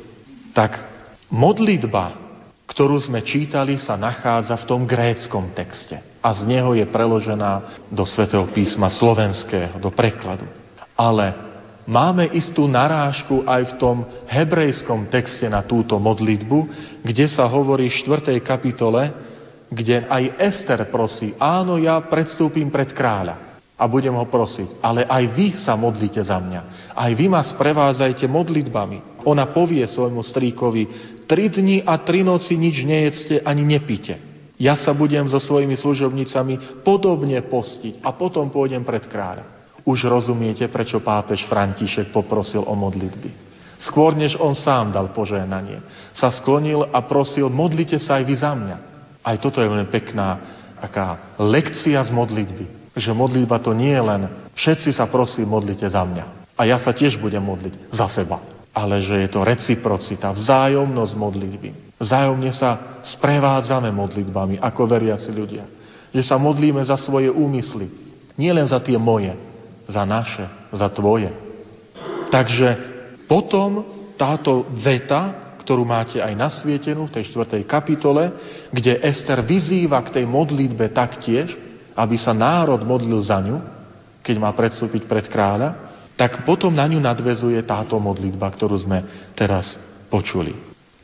[0.56, 0.80] tak
[1.28, 2.16] modlitba,
[2.64, 8.08] ktorú sme čítali, sa nachádza v tom gréckom texte a z neho je preložená do
[8.08, 10.48] svätého písma slovenského, do prekladu.
[10.96, 11.43] Ale
[11.84, 13.96] máme istú narážku aj v tom
[14.28, 16.58] hebrejskom texte na túto modlitbu,
[17.04, 18.40] kde sa hovorí v 4.
[18.40, 19.12] kapitole,
[19.68, 25.24] kde aj Ester prosí, áno, ja predstúpim pred kráľa a budem ho prosiť, ale aj
[25.34, 26.94] vy sa modlite za mňa.
[26.94, 29.26] Aj vy ma sprevádzajte modlitbami.
[29.26, 30.82] Ona povie svojmu strýkovi,
[31.26, 34.14] tri dni a tri noci nič nejedzte ani nepite.
[34.54, 39.53] Ja sa budem so svojimi služobnicami podobne postiť a potom pôjdem pred kráľa.
[39.84, 43.44] Už rozumiete, prečo pápež František poprosil o modlitby.
[43.76, 45.84] Skôr než on sám dal požehnanie,
[46.16, 48.76] sa sklonil a prosil, modlite sa aj vy za mňa.
[49.20, 50.40] Aj toto je veľmi pekná
[50.80, 52.96] taká lekcia z modlitby.
[52.96, 54.22] Že modlitba to nie je len
[54.56, 56.54] všetci sa prosím modlite za mňa.
[56.54, 58.40] A ja sa tiež budem modliť za seba.
[58.74, 61.98] Ale že je to reciprocita, vzájomnosť modlitby.
[61.98, 65.66] Vzájomne sa sprevádzame modlitbami ako veriaci ľudia.
[66.14, 67.90] Že sa modlíme za svoje úmysly.
[68.38, 69.34] Nie len za tie moje,
[69.88, 71.30] za naše, za tvoje.
[72.32, 72.68] Takže
[73.28, 73.84] potom
[74.16, 77.64] táto veta ktorú máte aj nasvietenú v tej 4.
[77.64, 78.36] kapitole,
[78.68, 81.56] kde Ester vyzýva k tej modlitbe taktiež,
[81.96, 83.64] aby sa národ modlil za ňu,
[84.20, 89.80] keď má predstúpiť pred kráľa, tak potom na ňu nadvezuje táto modlitba, ktorú sme teraz
[90.12, 90.52] počuli.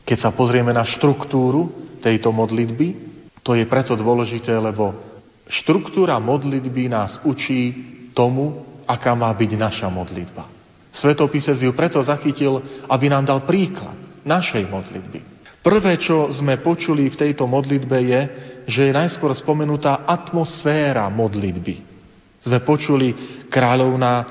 [0.05, 2.87] Keď sa pozrieme na štruktúru tejto modlitby,
[3.41, 4.93] to je preto dôležité, lebo
[5.49, 7.73] štruktúra modlitby nás učí
[8.21, 10.45] tomu, aká má byť naša modlitba.
[10.93, 15.19] Svetopisec ju preto zachytil, aby nám dal príklad našej modlitby.
[15.61, 18.21] Prvé, čo sme počuli v tejto modlitbe je,
[18.69, 21.89] že je najskôr spomenutá atmosféra modlitby.
[22.41, 23.13] Sme počuli,
[23.49, 24.25] kráľovná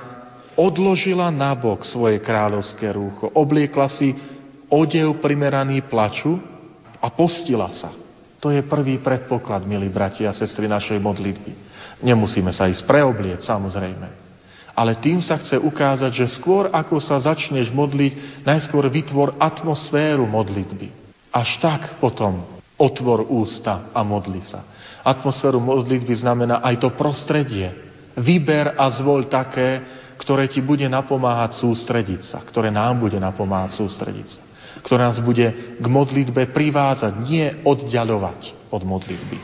[0.59, 4.11] odložila nabok svoje kráľovské rúcho, obliekla si
[4.67, 6.35] odev primeraný plaču
[6.99, 7.95] a postila sa.
[8.41, 11.53] To je prvý predpoklad, milí bratia a sestry, našej modlitby.
[12.01, 14.31] Nemusíme sa ísť preoblieť, samozrejme
[14.81, 20.89] ale tým sa chce ukázať, že skôr ako sa začneš modliť, najskôr vytvor atmosféru modlitby.
[21.29, 22.41] Až tak potom
[22.81, 24.65] otvor ústa a modli sa.
[25.05, 27.69] Atmosféru modlitby znamená aj to prostredie.
[28.17, 29.85] Vyber a zvoľ také,
[30.17, 34.41] ktoré ti bude napomáhať sústrediť sa, ktoré nám bude napomáhať sústrediť sa,
[34.85, 39.39] ktoré nás bude k modlitbe privázať, nie oddialovať od modlitby.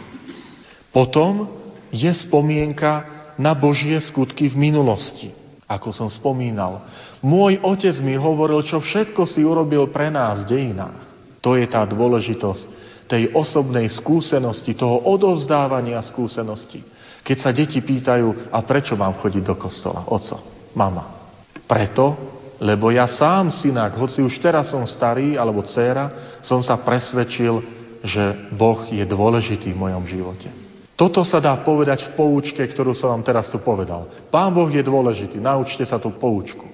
[0.90, 1.52] Potom
[1.92, 3.04] je spomienka
[3.36, 5.28] na Božie skutky v minulosti.
[5.66, 6.86] Ako som spomínal,
[7.20, 10.98] môj otec mi hovoril, čo všetko si urobil pre nás v dejinách.
[11.42, 16.82] To je tá dôležitosť tej osobnej skúsenosti, toho odovzdávania skúsenosti.
[17.22, 20.06] Keď sa deti pýtajú, a prečo mám chodiť do kostola?
[20.10, 21.30] Oco, mama.
[21.66, 27.60] Preto, lebo ja sám, synák, hoci už teraz som starý alebo dcéra, som sa presvedčil,
[28.00, 30.48] že Boh je dôležitý v mojom živote.
[30.96, 34.08] Toto sa dá povedať v poučke, ktorú som vám teraz tu povedal.
[34.32, 36.64] Pán Boh je dôležitý, naučte sa tú poučku.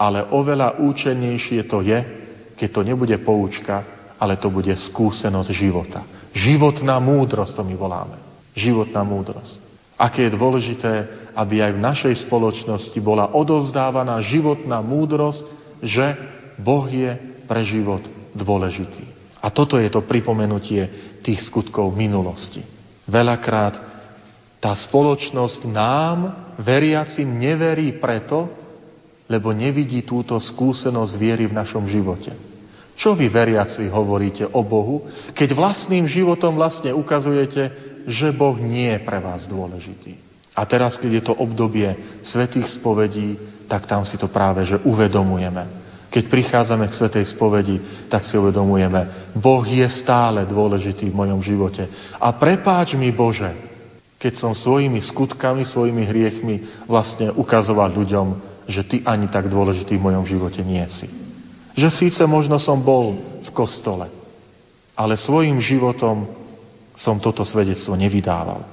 [0.00, 1.98] Ale oveľa účennejšie to je,
[2.56, 3.84] keď to nebude poučka,
[4.16, 6.00] ale to bude skúsenosť života.
[6.32, 8.16] Životná múdrosť to my voláme.
[8.56, 9.65] Životná múdrosť.
[9.96, 10.92] Aké je dôležité,
[11.32, 15.44] aby aj v našej spoločnosti bola odozdávaná životná múdrosť,
[15.80, 16.16] že
[16.60, 17.16] Boh je
[17.48, 18.04] pre život
[18.36, 19.04] dôležitý.
[19.40, 20.88] A toto je to pripomenutie
[21.24, 22.60] tých skutkov minulosti.
[23.08, 23.78] Veľakrát
[24.60, 26.18] tá spoločnosť nám,
[26.58, 28.48] veriacim, neverí preto,
[29.30, 32.55] lebo nevidí túto skúsenosť viery v našom živote.
[32.96, 35.04] Čo vy, veriaci, hovoríte o Bohu,
[35.36, 37.62] keď vlastným životom vlastne ukazujete,
[38.08, 40.16] že Boh nie je pre vás dôležitý.
[40.56, 41.84] A teraz, keď je to obdobie
[42.24, 43.36] svetých spovedí,
[43.68, 45.84] tak tam si to práve že uvedomujeme.
[46.06, 47.76] Keď prichádzame k Svetej spovedi,
[48.08, 51.84] tak si uvedomujeme, Boh je stále dôležitý v mojom živote.
[52.16, 53.52] A prepáč mi, Bože,
[54.16, 58.26] keď som svojimi skutkami, svojimi hriechmi vlastne ukazoval ľuďom,
[58.64, 61.25] že Ty ani tak dôležitý v mojom živote nie si.
[61.76, 64.08] Že síce možno som bol v kostole,
[64.96, 66.24] ale svojim životom
[66.96, 68.64] som toto svedectvo nevydával.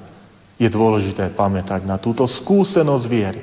[0.56, 3.42] Je dôležité pamätať na túto skúsenosť viery.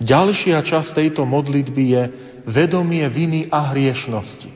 [0.00, 2.02] Ďalšia časť tejto modlitby je
[2.48, 4.48] vedomie viny a hriešnosti.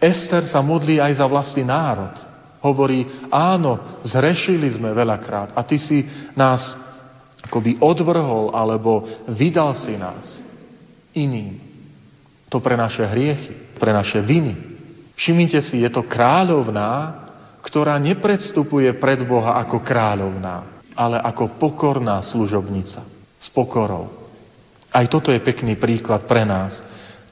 [0.00, 2.16] Ester sa modlí aj za vlastný národ.
[2.64, 6.74] Hovorí, áno, zrešili sme veľakrát a ty si nás
[7.44, 10.40] akoby odvrhol alebo vydal si nás
[11.14, 11.67] iným.
[12.48, 14.56] To pre naše hriechy, pre naše viny.
[15.18, 17.24] Všimnite si, je to kráľovná,
[17.60, 23.04] ktorá nepredstupuje pred Boha ako kráľovná, ale ako pokorná služobnica
[23.36, 24.08] s pokorou.
[24.88, 26.80] Aj toto je pekný príklad pre nás,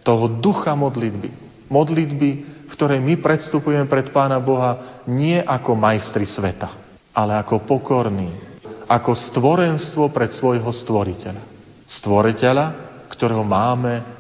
[0.05, 1.31] toho ducha modlitby.
[1.67, 2.31] Modlitby,
[2.69, 6.79] v ktorej my predstupujeme pred Pána Boha nie ako majstri sveta,
[7.11, 8.31] ale ako pokorní,
[8.87, 11.43] ako stvorenstvo pred svojho stvoriteľa.
[11.87, 12.67] Stvoriteľa,
[13.11, 14.16] ktorého máme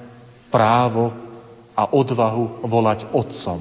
[0.48, 1.12] právo
[1.76, 3.60] a odvahu volať Otcom.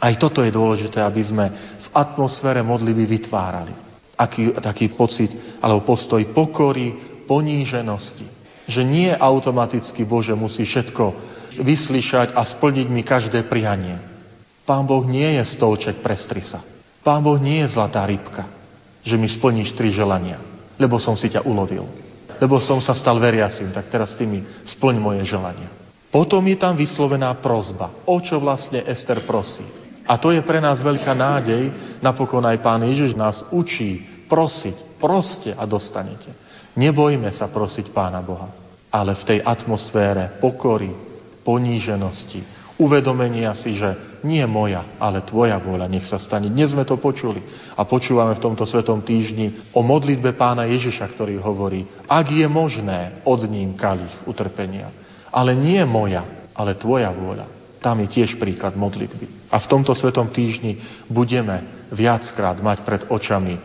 [0.00, 3.74] Aj toto je dôležité, aby sme v atmosfére modlitby vytvárali.
[4.16, 8.24] Aký, taký pocit alebo postoj pokory, poníženosti.
[8.68, 11.04] Že nie automaticky, Bože, musí všetko
[11.58, 13.98] vyslyšať a splniť mi každé prianie.
[14.62, 16.62] Pán Boh nie je stolček pre strisa.
[17.00, 18.46] Pán Boh nie je zlatá rybka,
[19.00, 20.38] že mi splníš tri želania,
[20.76, 21.88] lebo som si ťa ulovil.
[22.38, 25.79] Lebo som sa stal veriacim, tak teraz ty mi splň moje želania.
[26.10, 28.02] Potom je tam vyslovená prozba.
[28.04, 29.62] O čo vlastne Ester prosí?
[30.10, 31.70] A to je pre nás veľká nádej.
[32.02, 34.98] Napokon aj Pán Ježiš nás učí prosiť.
[34.98, 36.34] Proste a dostanete.
[36.74, 38.50] Nebojme sa prosiť Pána Boha,
[38.90, 40.90] ale v tej atmosfére pokory,
[41.46, 42.42] poníženosti,
[42.80, 46.48] uvedomenia si, že nie moja, ale tvoja vôľa nech sa stane.
[46.48, 47.44] Dnes sme to počuli
[47.76, 53.24] a počúvame v tomto svetom týždni o modlitbe pána Ježiša, ktorý hovorí, ak je možné,
[53.28, 54.92] od ním kalich utrpenia.
[55.30, 57.46] Ale nie moja, ale tvoja vôľa.
[57.80, 59.48] Tam je tiež príklad modlitby.
[59.48, 60.76] A v tomto svetom týždni
[61.08, 63.56] budeme viackrát mať pred očami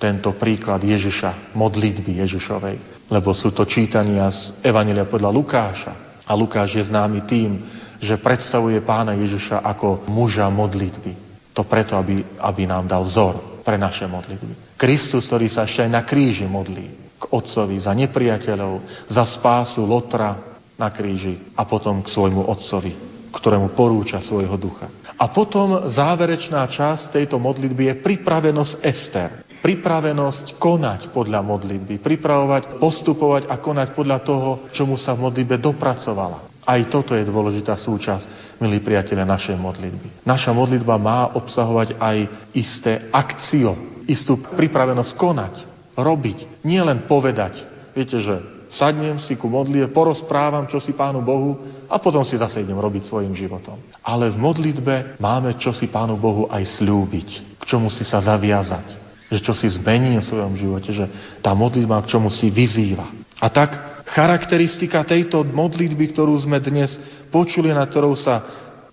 [0.00, 3.06] tento príklad Ježiša, modlitby Ježišovej.
[3.12, 5.92] Lebo sú to čítania z Evanelia podľa Lukáša.
[6.26, 7.62] A Lukáš je známy tým,
[8.00, 11.12] že predstavuje pána Ježiša ako muža modlitby.
[11.54, 14.74] To preto, aby, aby nám dal vzor pre naše modlitby.
[14.80, 20.49] Kristus, ktorý sa ešte aj na kríži modlí k Otcovi za nepriateľov, za spásu Lotra
[20.80, 22.96] na kríži a potom k svojmu Otcovi,
[23.28, 24.88] ktorému porúča svojho ducha.
[25.20, 29.44] A potom záverečná časť tejto modlitby je pripravenosť Ester.
[29.60, 32.00] Pripravenosť konať podľa modlitby.
[32.00, 36.48] Pripravovať, postupovať a konať podľa toho, čomu sa v modlitbe dopracovala.
[36.64, 40.24] Aj toto je dôležitá súčasť, milí priatelia, našej modlitby.
[40.24, 42.16] Naša modlitba má obsahovať aj
[42.56, 45.54] isté akcio, istú pripravenosť konať,
[46.00, 47.60] robiť, nie len povedať.
[47.92, 51.58] Viete, že sadnem si ku modlitbe, porozprávam čo si Pánu Bohu
[51.90, 53.76] a potom si zase idem robiť svojim životom.
[54.00, 58.86] Ale v modlitbe máme čo si Pánu Bohu aj slúbiť, k čomu si sa zaviazať,
[59.26, 61.06] že čo si zmení v svojom živote, že
[61.42, 63.10] tá modlitba k čomu si vyzýva.
[63.42, 63.74] A tak
[64.14, 66.94] charakteristika tejto modlitby, ktorú sme dnes
[67.34, 68.46] počuli, na ktorou sa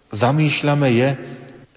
[0.09, 1.09] zamýšľame, je,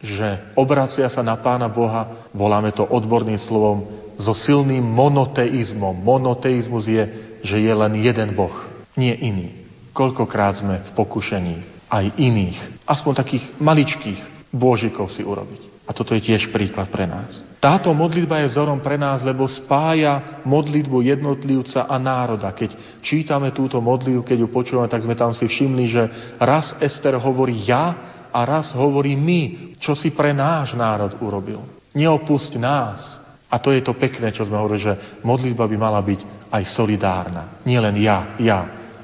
[0.01, 3.85] že obracia sa na Pána Boha, voláme to odborným slovom,
[4.21, 5.97] so silným monoteizmom.
[5.97, 8.55] Monoteizmus je že je len jeden Boh,
[8.97, 9.49] nie iný.
[9.91, 11.57] Koľkokrát sme v pokušení
[11.91, 14.21] aj iných, aspoň takých maličkých
[14.55, 15.71] božikov si urobiť.
[15.87, 17.43] A toto je tiež príklad pre nás.
[17.59, 22.55] Táto modlitba je vzorom pre nás, lebo spája modlitbu jednotlivca a národa.
[22.55, 26.03] Keď čítame túto modlitbu, keď ju počúvame, tak sme tam si všimli, že
[26.39, 27.99] raz Ester hovorí ja
[28.31, 31.67] a raz hovorí my, čo si pre náš národ urobil.
[31.91, 33.19] Neopusť nás.
[33.51, 34.95] A to je to pekné, čo sme hovorili, že
[35.27, 37.63] modlitba by mala byť aj solidárna.
[37.67, 38.61] Nie len ja, ja,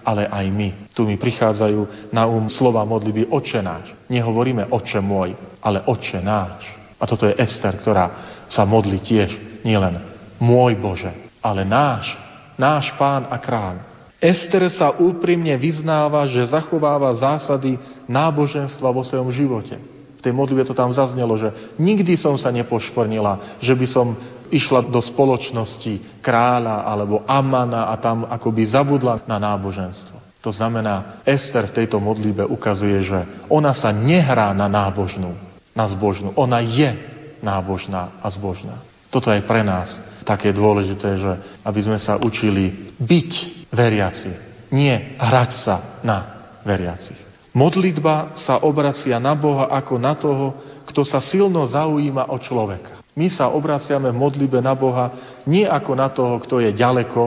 [0.07, 0.69] ale aj my.
[0.95, 3.91] Tu mi prichádzajú na um slova modlitby Oče náš.
[4.07, 6.63] Nehovoríme Oče môj, ale Oče náš.
[6.97, 9.99] A toto je Ester, ktorá sa modlí tiež nielen
[10.41, 12.15] môj Bože, ale náš,
[12.57, 13.83] náš pán a kráľ.
[14.17, 17.77] Ester sa úprimne vyznáva, že zachováva zásady
[18.09, 19.77] náboženstva vo svojom živote.
[20.17, 24.17] V tej modlitbe to tam zaznelo, že nikdy som sa nepošpornila, že by som
[24.51, 30.17] išla do spoločnosti kráľa alebo Amana a tam akoby zabudla na náboženstvo.
[30.47, 33.19] To znamená, Ester v tejto modlíbe ukazuje, že
[33.51, 35.35] ona sa nehrá na nábožnú,
[35.75, 36.31] na zbožnú.
[36.39, 36.95] Ona je
[37.43, 38.79] nábožná a zbožná.
[39.11, 41.33] Toto je pre nás také dôležité, že
[41.67, 43.31] aby sme sa učili byť
[43.75, 44.31] veriaci,
[44.71, 46.19] nie hrať sa na
[46.63, 47.26] veriacich.
[47.57, 50.53] Modlitba sa obracia na Boha ako na toho,
[50.85, 53.01] kto sa silno zaujíma o človeka.
[53.17, 57.23] My sa obraciame v modlibe na Boha nie ako na toho, kto je ďaleko,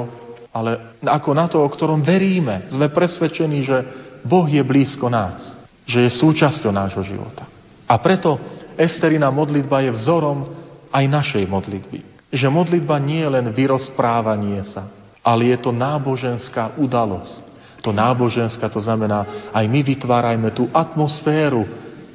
[0.54, 2.70] ale ako na toho, o ktorom veríme.
[2.70, 3.78] Sme presvedčení, že
[4.22, 5.58] Boh je blízko nás,
[5.90, 7.50] že je súčasťou nášho života.
[7.90, 8.38] A preto
[8.78, 10.46] Esterina modlitba je vzorom
[10.94, 12.30] aj našej modlitby.
[12.30, 14.94] Že modlitba nie je len vyrozprávanie sa,
[15.26, 17.49] ale je to náboženská udalosť.
[17.80, 21.64] To náboženská, to znamená, aj my vytvárajme tú atmosféru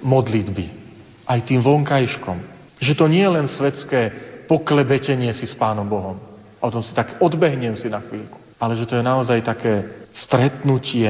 [0.05, 0.67] modlitby.
[1.25, 2.39] Aj tým vonkajškom.
[2.77, 4.01] Že to nie je len svetské
[4.45, 6.21] poklebetenie si s Pánom Bohom.
[6.61, 8.37] O tom si tak odbehnem si na chvíľku.
[8.61, 11.09] Ale že to je naozaj také stretnutie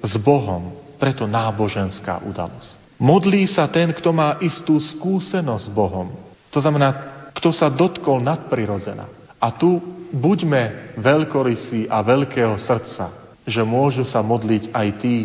[0.00, 0.76] s Bohom.
[0.96, 3.00] Preto náboženská udalosť.
[3.00, 6.12] Modlí sa ten, kto má istú skúsenosť s Bohom.
[6.52, 6.88] To znamená,
[7.32, 9.36] kto sa dotkol nadprirodzena.
[9.40, 9.80] A tu
[10.12, 13.19] buďme veľkorysí a veľkého srdca,
[13.50, 15.16] že môžu sa modliť aj tí,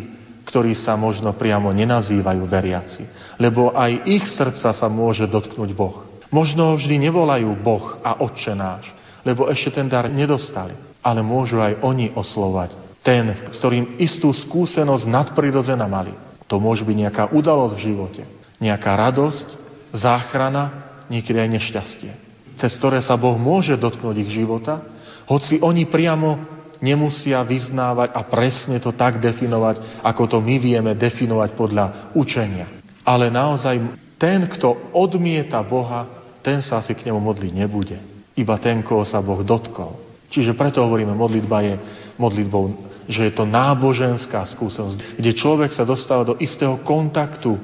[0.46, 3.04] ktorí sa možno priamo nenazývajú veriaci.
[3.38, 6.06] Lebo aj ich srdca sa môže dotknúť Boh.
[6.34, 8.90] Možno vždy nevolajú Boh a Otče náš,
[9.22, 10.74] lebo ešte ten dar nedostali.
[11.06, 16.10] Ale môžu aj oni oslovať ten, s ktorým istú skúsenosť nadprirodzená mali.
[16.50, 18.24] To môže byť nejaká udalosť v živote.
[18.58, 19.48] Nejaká radosť,
[19.94, 22.12] záchrana, niekedy aj nešťastie.
[22.58, 24.82] Cez ktoré sa Boh môže dotknúť ich života,
[25.30, 31.50] hoci oni priamo nemusia vyznávať a presne to tak definovať, ako to my vieme definovať
[31.54, 31.86] podľa
[32.18, 32.68] učenia.
[33.06, 33.80] Ale naozaj
[34.18, 36.08] ten, kto odmieta Boha,
[36.42, 37.98] ten sa asi k nemu modliť nebude.
[38.36, 39.96] Iba ten, koho sa Boh dotkol.
[40.32, 41.76] Čiže preto hovoríme, modlitba je
[42.18, 42.64] modlitbou,
[43.06, 47.56] že je to náboženská skúsenosť, kde človek sa dostáva do istého kontaktu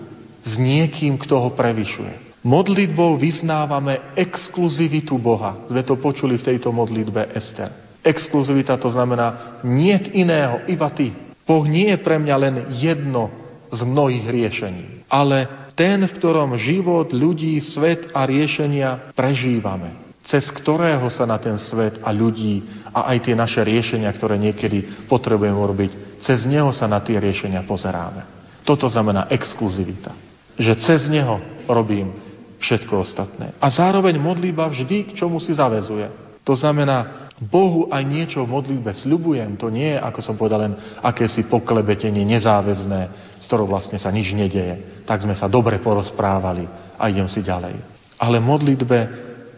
[0.45, 2.31] s niekým, kto ho prevyšuje.
[2.41, 5.61] Modlitbou vyznávame exkluzivitu Boha.
[5.69, 7.90] Sme to počuli v tejto modlitbe Ester.
[8.01, 11.13] Exkluzivita to znamená nie iného, iba ty.
[11.45, 13.29] Boh nie je pre mňa len jedno
[13.69, 21.09] z mnohých riešení, ale ten, v ktorom život, ľudí, svet a riešenia prežívame cez ktorého
[21.09, 22.61] sa na ten svet a ľudí
[22.93, 27.65] a aj tie naše riešenia, ktoré niekedy potrebujeme urobiť, cez neho sa na tie riešenia
[27.65, 28.21] pozeráme.
[28.61, 30.13] Toto znamená exkluzivita.
[30.61, 32.13] Že cez neho robím
[32.61, 33.57] všetko ostatné.
[33.57, 36.05] A zároveň modlíba vždy k čomu si zavezuje.
[36.45, 39.57] To znamená, Bohu aj niečo v modlitbe sľubujem.
[39.57, 43.01] To nie je, ako som povedal, len akési poklebetenie nezáväzné,
[43.41, 45.01] z ktorou vlastne sa nič nedeje.
[45.09, 46.69] Tak sme sa dobre porozprávali
[47.01, 47.81] a idem si ďalej.
[48.21, 48.99] Ale modlitbe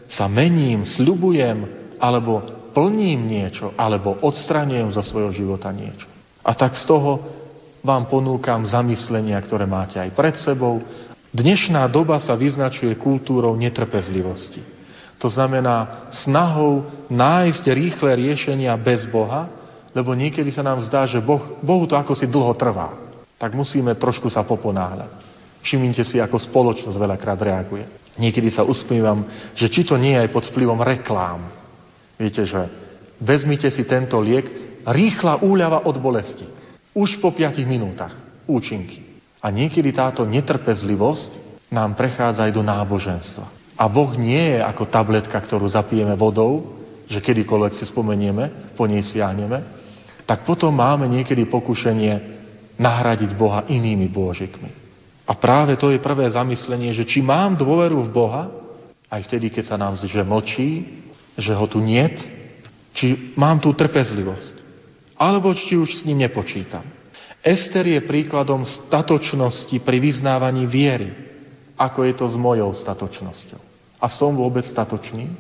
[0.08, 2.40] sa mením, sľubujem, alebo
[2.72, 6.08] plním niečo, alebo odstraňujem zo svojho života niečo.
[6.40, 7.20] A tak z toho
[7.84, 10.80] vám ponúkam zamyslenia, ktoré máte aj pred sebou.
[11.36, 14.73] Dnešná doba sa vyznačuje kultúrou netrpezlivosti.
[15.22, 19.50] To znamená snahou nájsť rýchle riešenia bez Boha,
[19.94, 22.98] lebo niekedy sa nám zdá, že boh, Bohu to ako si dlho trvá.
[23.38, 25.12] Tak musíme trošku sa poponáhľať.
[25.64, 27.88] Všimnite si, ako spoločnosť veľakrát reaguje.
[28.20, 31.50] Niekedy sa usmívam, že či to nie je aj pod vplyvom reklám.
[32.20, 32.68] Viete, že
[33.18, 34.46] vezmite si tento liek,
[34.84, 36.46] rýchla úľava od bolesti.
[36.94, 38.14] Už po 5 minútach
[38.46, 39.24] účinky.
[39.40, 41.32] A niekedy táto netrpezlivosť
[41.74, 43.63] nám prechádza aj do náboženstva.
[43.74, 46.78] A Boh nie je ako tabletka, ktorú zapijeme vodou,
[47.10, 49.62] že kedykoľvek si spomenieme, po nej siahneme,
[50.24, 52.14] tak potom máme niekedy pokušenie
[52.80, 54.70] nahradiť Boha inými bôžikmi.
[55.24, 58.44] A práve to je prvé zamyslenie, že či mám dôveru v Boha,
[59.08, 60.70] aj vtedy, keď sa nám že mlčí,
[61.38, 62.18] že ho tu niet,
[62.94, 64.56] či mám tú trpezlivosť,
[65.18, 66.86] alebo či už s ním nepočítam.
[67.44, 71.23] Ester je príkladom statočnosti pri vyznávaní viery,
[71.78, 73.62] ako je to s mojou statočnosťou.
[73.98, 75.32] A som vôbec statočný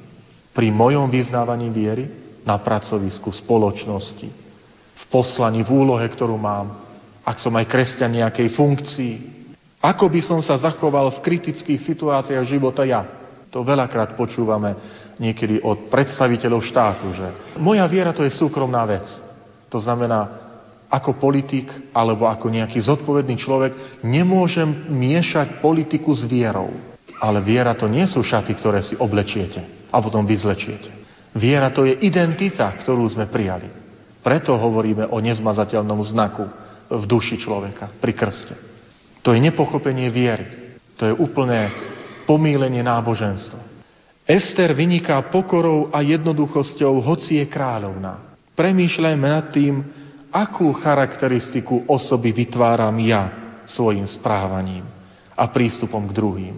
[0.55, 2.05] pri mojom vyznávaní viery
[2.43, 4.29] na pracovisku, spoločnosti,
[4.93, 6.79] v poslaní, v úlohe, ktorú mám,
[7.23, 9.13] ak som aj kresťan nejakej funkcii,
[9.83, 13.03] ako by som sa zachoval v kritických situáciách života ja?
[13.51, 14.73] To veľakrát počúvame
[15.21, 17.27] niekedy od predstaviteľov štátu, že
[17.59, 19.05] moja viera to je súkromná vec.
[19.69, 20.42] To znamená,
[20.93, 26.69] ako politik alebo ako nejaký zodpovedný človek nemôžem miešať politiku s vierou.
[27.17, 30.93] Ale viera to nie sú šaty, ktoré si oblečiete a potom vyzlečiete.
[31.33, 33.65] Viera to je identita, ktorú sme prijali.
[34.21, 36.45] Preto hovoríme o nezmazateľnom znaku
[36.93, 38.53] v duši človeka pri krste.
[39.25, 40.77] To je nepochopenie viery.
[41.01, 41.73] To je úplné
[42.29, 43.73] pomílenie náboženstva.
[44.23, 48.37] Ester vyniká pokorou a jednoduchosťou, hoci je kráľovná.
[48.55, 49.83] Premýšľajme nad tým,
[50.33, 53.29] akú charakteristiku osoby vytváram ja
[53.69, 54.83] svojim správaním
[55.37, 56.55] a prístupom k druhým.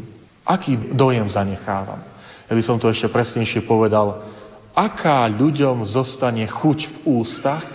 [0.48, 2.00] Aký dojem zanechávam.
[2.48, 4.24] Ja by som to ešte presnejšie povedal,
[4.72, 7.66] aká ľuďom zostane chuť v ústach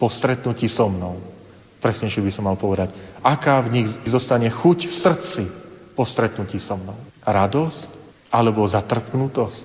[0.00, 1.20] po stretnutí so mnou.
[1.84, 2.94] Presnejšie by som mal povedať.
[3.20, 5.44] Aká v nich zostane chuť v srdci
[5.92, 6.96] po stretnutí so mnou?
[7.26, 7.92] Radosť
[8.32, 9.64] alebo zatrpknutosť?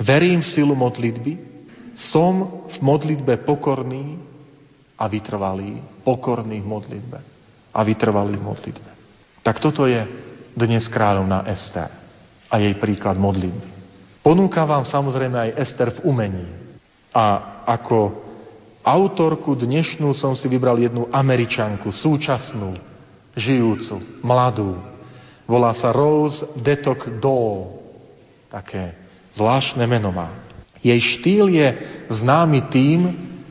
[0.00, 1.52] Verím v silu modlitby?
[1.94, 4.33] Som v modlitbe pokorný
[4.98, 5.82] a vytrvalý?
[6.02, 7.18] Pokorný v modlitbe
[7.74, 8.90] a vytrvalý v modlitbe.
[9.42, 10.06] Tak toto je
[10.54, 11.90] dnes kráľovná Ester
[12.46, 13.74] a jej príklad modlitby.
[14.22, 16.46] Ponúkam vám samozrejme aj Ester v umení.
[17.10, 18.24] A ako
[18.84, 22.76] Autorku dnešnú som si vybral jednu američanku, súčasnú,
[23.32, 24.76] žijúcu, mladú.
[25.48, 27.80] Volá sa Rose Detok Doll.
[28.52, 28.92] Také
[29.32, 30.36] zvláštne meno má.
[30.84, 31.68] Jej štýl je
[32.12, 33.00] známy tým,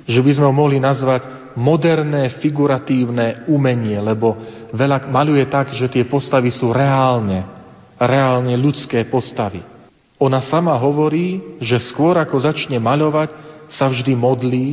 [0.04, 4.36] že by sme ho mohli nazvať moderné figuratívne umenie, lebo
[4.74, 7.45] veľa maluje tak, že tie postavy sú reálne,
[7.97, 9.62] reálne ľudské postavy.
[10.18, 13.30] Ona sama hovorí, že skôr ako začne maľovať,
[13.72, 14.68] sa vždy modlí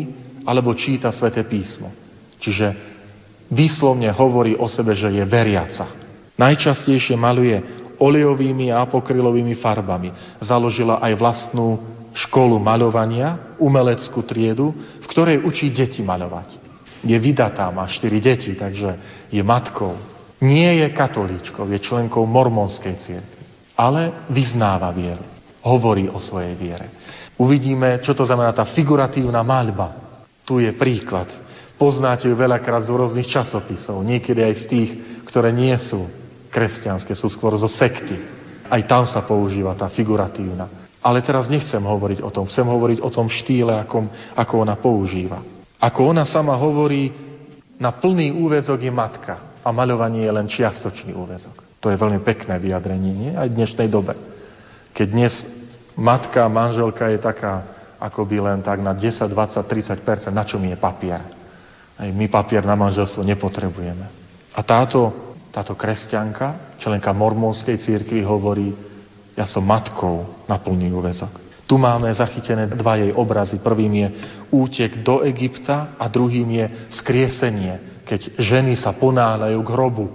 [0.46, 1.92] alebo číta sväté písmo.
[2.40, 2.74] Čiže
[3.50, 5.90] výslovne hovorí o sebe, že je veriaca.
[6.40, 7.60] Najčastejšie maluje
[8.00, 10.40] olejovými a apokrylovými farbami.
[10.40, 16.58] Založila aj vlastnú školu maľovania, umeleckú triedu, v ktorej učí deti maľovať.
[17.00, 18.98] Je vydatá, má štyri deti, takže
[19.32, 19.96] je matkou.
[20.40, 23.44] Nie je katolíčkou, je členkou mormonskej cirkvi.
[23.76, 25.24] Ale vyznáva vieru.
[25.64, 26.86] Hovorí o svojej viere.
[27.40, 29.96] Uvidíme, čo to znamená tá figuratívna maľba.
[30.44, 31.28] Tu je príklad.
[31.80, 34.90] Poznáte ju veľakrát z rôznych časopisov, niekedy aj z tých,
[35.24, 36.04] ktoré nie sú
[36.52, 38.20] kresťanské, sú skôr zo sekty.
[38.68, 40.79] Aj tam sa používa tá figuratívna.
[41.00, 45.40] Ale teraz nechcem hovoriť o tom, chcem hovoriť o tom štýle, ako, ako ona používa.
[45.80, 47.08] Ako ona sama hovorí,
[47.80, 51.56] na plný úvezok je matka a maľovanie je len čiastočný úvezok.
[51.80, 53.32] To je veľmi pekné vyjadrenie, nie?
[53.32, 54.12] Aj v dnešnej dobe.
[54.92, 55.32] Keď dnes
[55.96, 60.72] matka, manželka je taká ako by len tak na 10, 20, 30% na čo mi
[60.72, 61.20] je papier.
[62.00, 64.08] Aj my papier na manželstvo nepotrebujeme.
[64.56, 65.12] A táto,
[65.52, 68.72] táto kresťanka, členka mormonskej církvy, hovorí,
[69.40, 70.92] ja som matkou na plný.
[71.64, 73.56] Tu máme zachytené dva jej obrazy.
[73.56, 74.08] Prvým je
[74.52, 76.66] útek do Egypta a druhým je
[77.00, 80.06] skriesenie, keď ženy sa ponáhľajú k hrobu.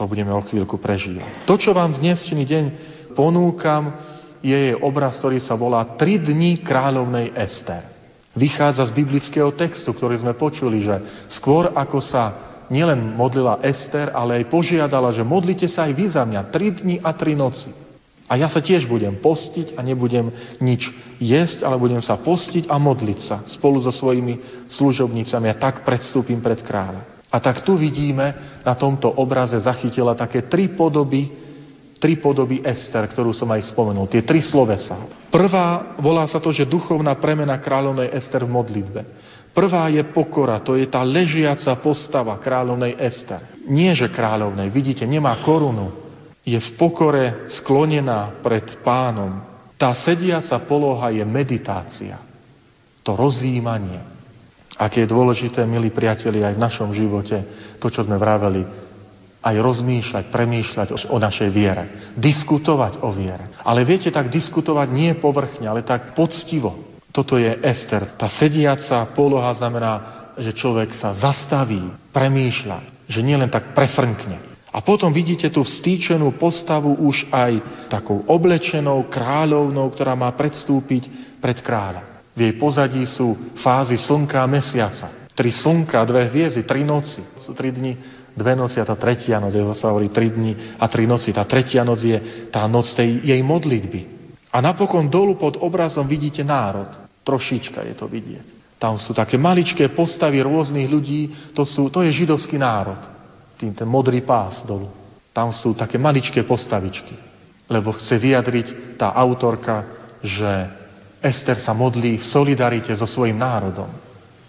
[0.00, 1.44] To budeme o chvíľku prežívať.
[1.44, 2.64] To, čo vám dnešný deň
[3.12, 3.92] ponúkam,
[4.40, 7.92] je jej obraz, ktorý sa volá Tri dní kráľovnej Ester.
[8.36, 12.24] Vychádza z biblického textu, ktorý sme počuli, že skôr ako sa
[12.68, 16.96] nielen modlila Ester, ale aj požiadala, že modlite sa aj vy za mňa tri dni
[17.00, 17.85] a tri noci.
[18.26, 20.90] A ja sa tiež budem postiť a nebudem nič
[21.22, 26.42] jesť, ale budem sa postiť a modliť sa spolu so svojimi služobnicami a tak predstúpim
[26.42, 27.22] pred kráľa.
[27.30, 31.46] A tak tu vidíme, na tomto obraze zachytila také tri podoby
[31.96, 35.00] tri podoby Ester, ktorú som aj spomenul, tie tri slovesa.
[35.32, 39.00] Prvá, volá sa to, že duchovná premena kráľovnej Ester v modlitbe.
[39.56, 43.40] Prvá je pokora, to je tá ležiaca postava kráľovnej Ester.
[43.64, 46.05] Nie, že kráľovnej, vidíte, nemá korunu,
[46.46, 49.42] je v pokore sklonená pred pánom.
[49.74, 52.22] Tá sediaca poloha je meditácia,
[53.02, 53.98] to rozjímanie.
[54.78, 57.36] Aké je dôležité, milí priatelia, aj v našom živote,
[57.82, 58.62] to, čo sme vraveli,
[59.42, 62.14] aj rozmýšľať, premýšľať o našej viere.
[62.14, 63.52] Diskutovať o viere.
[63.66, 67.02] Ale viete, tak diskutovať nie povrchne, ale tak poctivo.
[67.10, 68.16] Toto je Ester.
[68.16, 69.92] Tá sediaca poloha znamená,
[70.36, 71.80] že človek sa zastaví,
[72.12, 74.55] premýšľa, že nie len tak prefrnkne.
[74.76, 77.52] A potom vidíte tú vstýčenú postavu už aj
[77.88, 81.08] takou oblečenou kráľovnou, ktorá má predstúpiť
[81.40, 82.20] pred kráľa.
[82.36, 85.32] V jej pozadí sú fázy slnka a mesiaca.
[85.32, 87.24] Tri slnka, dve hviezdy, tri noci.
[87.40, 87.96] Sú tri dni
[88.36, 91.32] dve noci a tá tretia noc, jeho sa hovorí tri dni a tri noci.
[91.32, 94.00] Tá tretia noc je tá noc tej jej modlitby.
[94.52, 96.92] A napokon dolu pod obrazom vidíte národ.
[97.24, 98.76] Trošička je to vidieť.
[98.76, 103.15] Tam sú také maličké postavy rôznych ľudí, to, sú, to je židovský národ.
[103.56, 104.92] Tým ten modrý pás dolu.
[105.32, 107.16] Tam sú také maličké postavičky.
[107.66, 109.84] Lebo chce vyjadriť tá autorka,
[110.22, 110.48] že
[111.20, 113.90] Ester sa modlí v solidarite so svojim národom.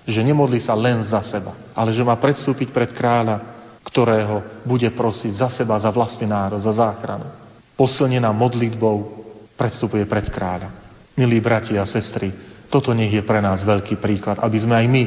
[0.07, 5.31] Že nemodlí sa len za seba, ale že má predstúpiť pred kráľa ktorého bude prosiť
[5.31, 7.31] za seba, za vlastný národ, za záchranu.
[7.79, 9.23] Posilnená modlitbou
[9.55, 10.69] predstupuje pred kráľa.
[11.15, 12.29] Milí bratia a sestry,
[12.67, 15.03] toto nech je pre nás veľký príklad, aby sme aj my,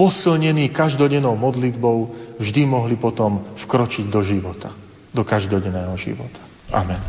[0.00, 2.08] posilnení každodennou modlitbou,
[2.40, 4.72] vždy mohli potom vkročiť do života,
[5.12, 6.40] do každodenného života.
[6.72, 7.00] Amen.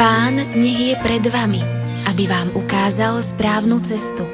[0.00, 4.24] Pán nech je pred vami aby vám ukázal správnu cestu.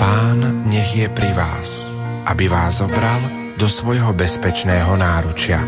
[0.00, 1.68] Pán nech je pri vás,
[2.24, 3.20] aby vás zobral
[3.60, 5.60] do svojho bezpečného náručia.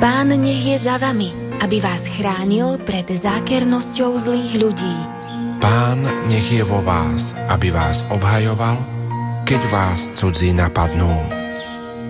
[0.00, 4.96] Pán nech je za vami, aby vás chránil pred zákernosťou zlých ľudí.
[5.56, 8.76] Pán nech je vo vás, aby vás obhajoval,
[9.48, 11.10] keď vás cudzí napadnú.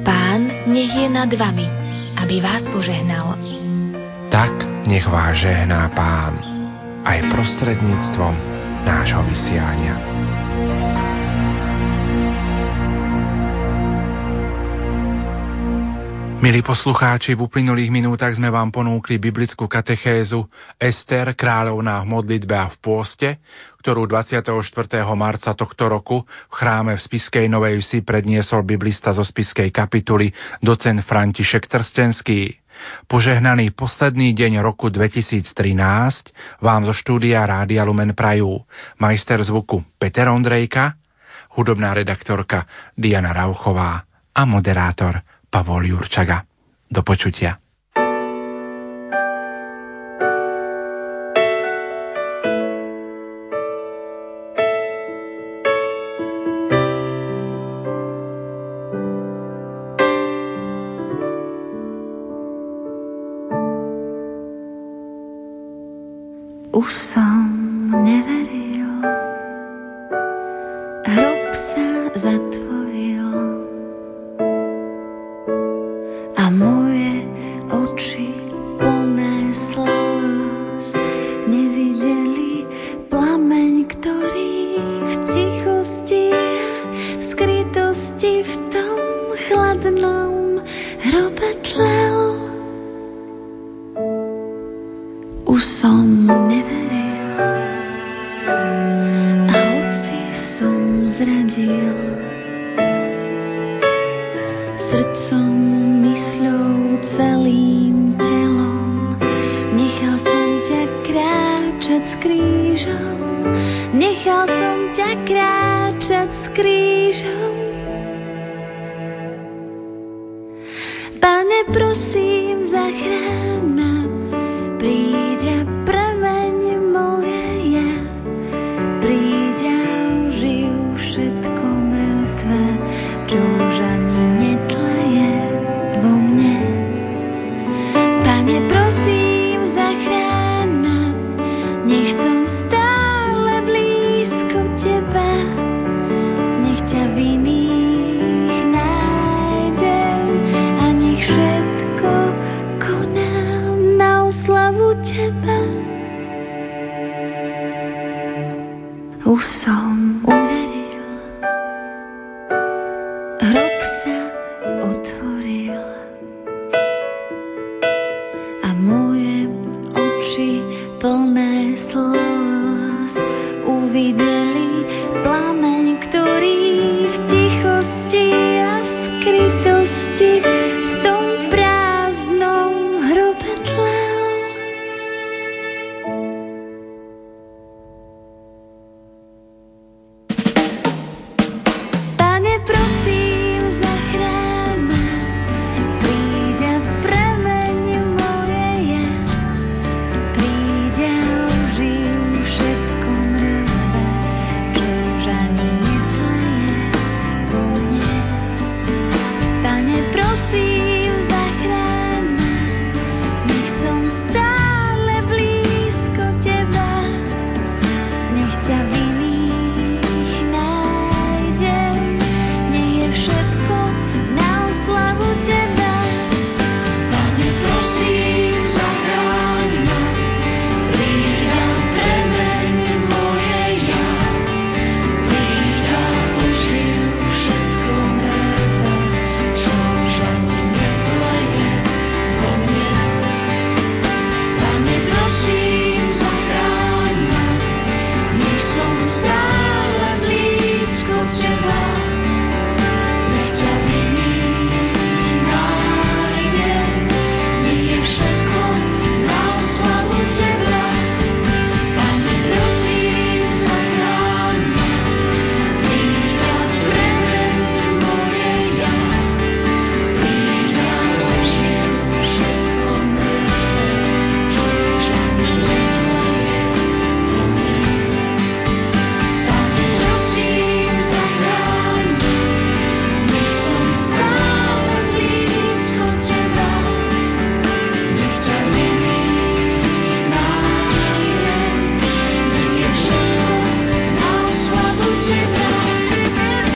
[0.03, 1.67] Pán nech je nad vami,
[2.19, 3.39] aby vás požehnal.
[4.31, 4.53] Tak
[4.87, 6.39] nech vás žehná Pán
[7.07, 8.35] aj prostredníctvom
[8.83, 9.95] nášho vysiania.
[16.37, 20.45] Milí poslucháči, v uplynulých minútach sme vám ponúkli biblickú katechézu
[20.77, 23.41] Ester, kráľovná v modlitbe a v pôste,
[23.81, 24.53] ktorú 24.
[25.17, 30.29] marca tohto roku v chráme v Spiskej Novej Vsi predniesol biblista zo Spiskej kapituly
[30.61, 32.53] docen František Trstenský.
[33.09, 35.41] Požehnaný posledný deň roku 2013
[36.61, 38.61] vám zo štúdia Rádia Lumen Prajú
[39.01, 41.01] majster zvuku Peter Ondrejka,
[41.57, 44.05] hudobná redaktorka Diana Rauchová
[44.37, 46.45] a moderátor Pavol Jurčaga.
[46.91, 47.59] Do počutia.
[66.77, 67.56] Už som